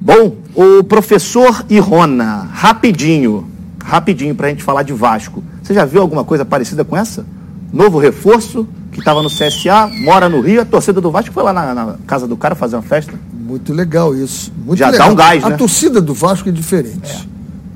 [0.00, 3.48] Bom, o professor Irona, rapidinho,
[3.82, 5.42] rapidinho para a gente falar de Vasco.
[5.62, 7.24] Você já viu alguma coisa parecida com essa?
[7.72, 11.52] Novo reforço, que estava no CSA, mora no Rio, a torcida do Vasco foi lá
[11.52, 13.12] na, na casa do cara fazer uma festa.
[13.32, 14.52] Muito legal isso.
[14.64, 15.08] Muito Já legal.
[15.08, 15.56] dá um gás, a né?
[15.56, 17.28] torcida do Vasco é diferente.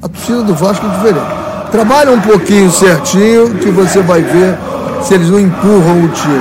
[0.03, 1.27] A torcida do Vasco é diferente.
[1.71, 4.57] Trabalha um pouquinho certinho que você vai ver
[5.03, 6.35] se eles não empurram o time.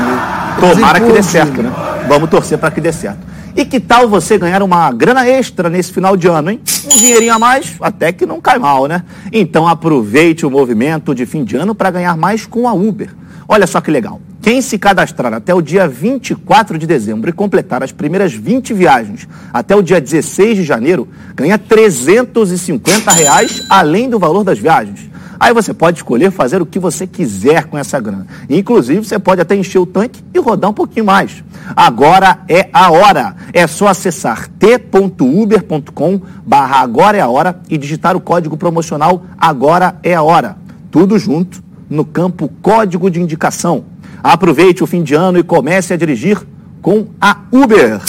[0.62, 1.72] Eles Tomara que dê certo, né?
[2.08, 3.20] Vamos torcer para que dê certo.
[3.60, 6.62] E que tal você ganhar uma grana extra nesse final de ano, hein?
[6.86, 9.04] Um dinheirinho a mais, até que não cai mal, né?
[9.34, 13.14] Então aproveite o movimento de fim de ano para ganhar mais com a Uber.
[13.50, 14.22] Olha só que legal.
[14.42, 19.28] Quem se cadastrar até o dia 24 de dezembro e completar as primeiras 20 viagens
[19.54, 25.10] até o dia 16 de janeiro, ganha 350 reais além do valor das viagens.
[25.40, 28.28] Aí você pode escolher fazer o que você quiser com essa grana.
[28.50, 31.44] Inclusive, você pode até encher o tanque e rodar um pouquinho mais.
[31.76, 33.36] Agora é a hora.
[33.54, 39.96] É só acessar t.uber.com barra agora é a hora e digitar o código promocional agora
[40.04, 40.58] é a hora.
[40.92, 43.86] Tudo junto no campo código de indicação.
[44.24, 46.40] Aproveite o fim de ano e comece a dirigir
[46.82, 48.00] com a Uber.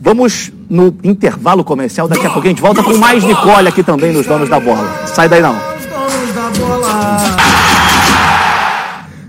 [0.00, 2.08] Vamos no intervalo comercial.
[2.08, 5.06] Daqui a pouco a gente volta com mais Nicole aqui também nos Donos da Bola.
[5.06, 5.56] Sai daí não.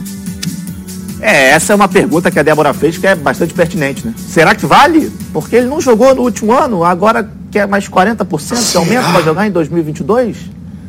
[1.22, 4.14] É, essa é uma pergunta que a Débora fez que é bastante pertinente, né?
[4.18, 5.12] Será que vale?
[5.34, 9.48] Porque ele não jogou no último ano, agora quer mais 40% de aumento para jogar
[9.48, 10.38] em 2022?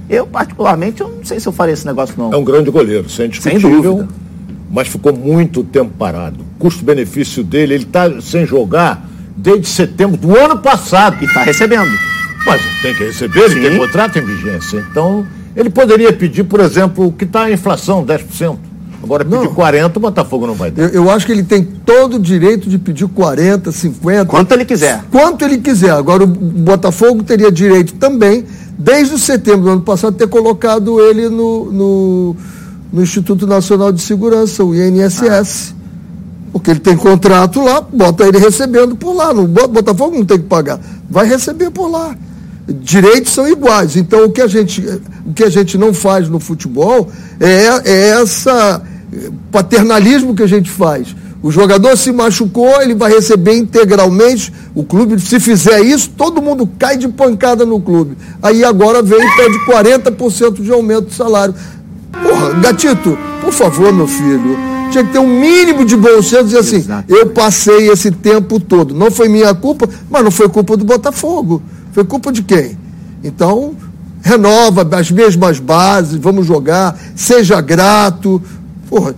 [0.09, 2.33] Eu, particularmente, eu não sei se eu faria esse negócio, não.
[2.33, 4.09] É um grande goleiro, sem discutível, sem dúvida.
[4.71, 6.45] mas ficou muito tempo parado.
[6.59, 11.17] Custo-benefício dele, ele está sem jogar desde setembro do ano passado.
[11.21, 11.91] E está recebendo.
[12.45, 13.61] Mas tem que receber, ele Sim.
[13.61, 14.85] tem contrato em vigência.
[14.91, 18.59] Então, ele poderia pedir, por exemplo, o que está a inflação, 10%.
[19.03, 19.55] Agora, pedir não.
[19.55, 20.83] 40, o Botafogo não vai dar.
[20.83, 24.27] Eu, eu, acho que ele tem todo o direito de pedir 40, 50.
[24.27, 25.05] Quanto ele quiser.
[25.11, 25.93] Quanto ele quiser.
[25.93, 28.45] Agora, o Botafogo teria direito também,
[28.79, 32.37] desde setembro do ano passado, ter colocado ele no, no,
[32.93, 35.75] no Instituto Nacional de Segurança, o INSS.
[35.75, 35.81] Ah.
[36.53, 39.33] Porque ele tem contrato lá, bota ele recebendo por lá.
[39.33, 40.81] No Botafogo não tem que pagar.
[41.09, 42.15] Vai receber por lá
[42.73, 43.97] direitos são iguais.
[43.97, 44.81] Então, o que a gente,
[45.27, 48.81] o que a gente não faz no futebol é, é essa
[49.51, 51.15] paternalismo que a gente faz.
[51.43, 54.53] O jogador se machucou, ele vai receber integralmente.
[54.75, 58.17] O clube, se fizer isso, todo mundo cai de pancada no clube.
[58.43, 61.55] Aí agora vem e pede 40% de aumento de salário.
[62.13, 64.59] Porra, Gatito, por favor, meu filho,
[64.91, 67.15] tinha que ter um mínimo de bom senso e dizer assim: Exato.
[67.15, 68.95] eu passei esse tempo todo.
[68.95, 71.63] Não foi minha culpa, mas não foi culpa do Botafogo.
[71.93, 72.77] Foi culpa de quem?
[73.25, 73.75] Então,
[74.23, 78.43] renova as mesmas bases, vamos jogar, seja grato.
[78.91, 79.15] Porra,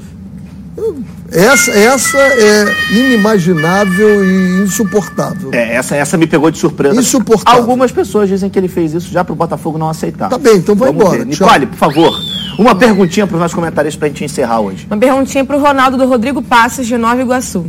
[1.31, 5.51] essa, essa é inimaginável e insuportável.
[5.53, 7.01] É, essa, essa me pegou de surpresa.
[7.01, 7.61] Insuportável.
[7.61, 10.29] Algumas pessoas dizem que ele fez isso já para o Botafogo não aceitar.
[10.29, 11.19] Tá bem, então vai Vamos embora.
[11.21, 11.27] Ver.
[11.27, 12.21] Nicole, por favor,
[12.59, 14.87] uma perguntinha para os nossos comentários para a gente encerrar hoje.
[14.91, 17.65] Uma perguntinha para o Ronaldo do Rodrigo Passos, de Nova Iguaçu.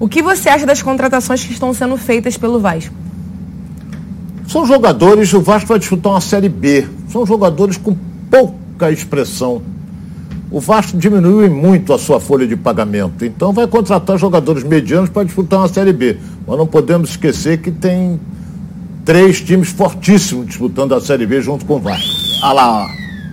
[0.00, 2.92] O que você acha das contratações que estão sendo feitas pelo Vasco?
[4.48, 6.86] São jogadores, o Vasco vai disputar uma Série B.
[7.08, 7.96] São jogadores com
[8.30, 9.62] pouca expressão.
[10.50, 13.24] O Vasco diminuiu muito a sua folha de pagamento.
[13.24, 16.18] Então vai contratar jogadores medianos para disputar uma Série B.
[16.46, 18.20] Mas não podemos esquecer que tem
[19.04, 22.08] três times fortíssimos disputando a Série B junto com o Vasco.
[22.44, 22.88] Olha lá, ó.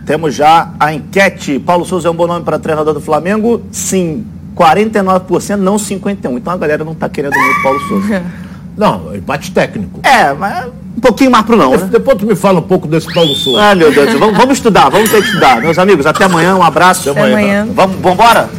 [0.06, 1.60] temos já a enquete.
[1.60, 3.62] Paulo Souza é um bom nome para treinador do Flamengo?
[3.72, 4.26] Sim.
[4.56, 6.38] 49%, não 51%.
[6.38, 8.24] Então a galera não está querendo muito Paulo Souza.
[8.76, 10.00] Não, empate técnico.
[10.02, 10.66] É, mas
[11.04, 11.90] pouquinho mais pro não, né?
[11.92, 13.62] Depois tu me fala um pouco desse Paulo Souza.
[13.62, 15.62] Ah, meu Deus, vamos, vamos estudar, vamos ter que estudar.
[15.62, 17.12] Meus amigos, até amanhã, um abraço.
[17.12, 17.68] Até amanhã.
[17.74, 18.50] Vamos, vamos embora?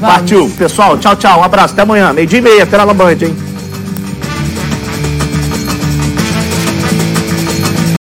[0.00, 0.50] Partiu.
[0.58, 2.12] Pessoal, tchau, tchau, um abraço, até amanhã.
[2.12, 3.34] Meio dia e meia, pela Band, hein?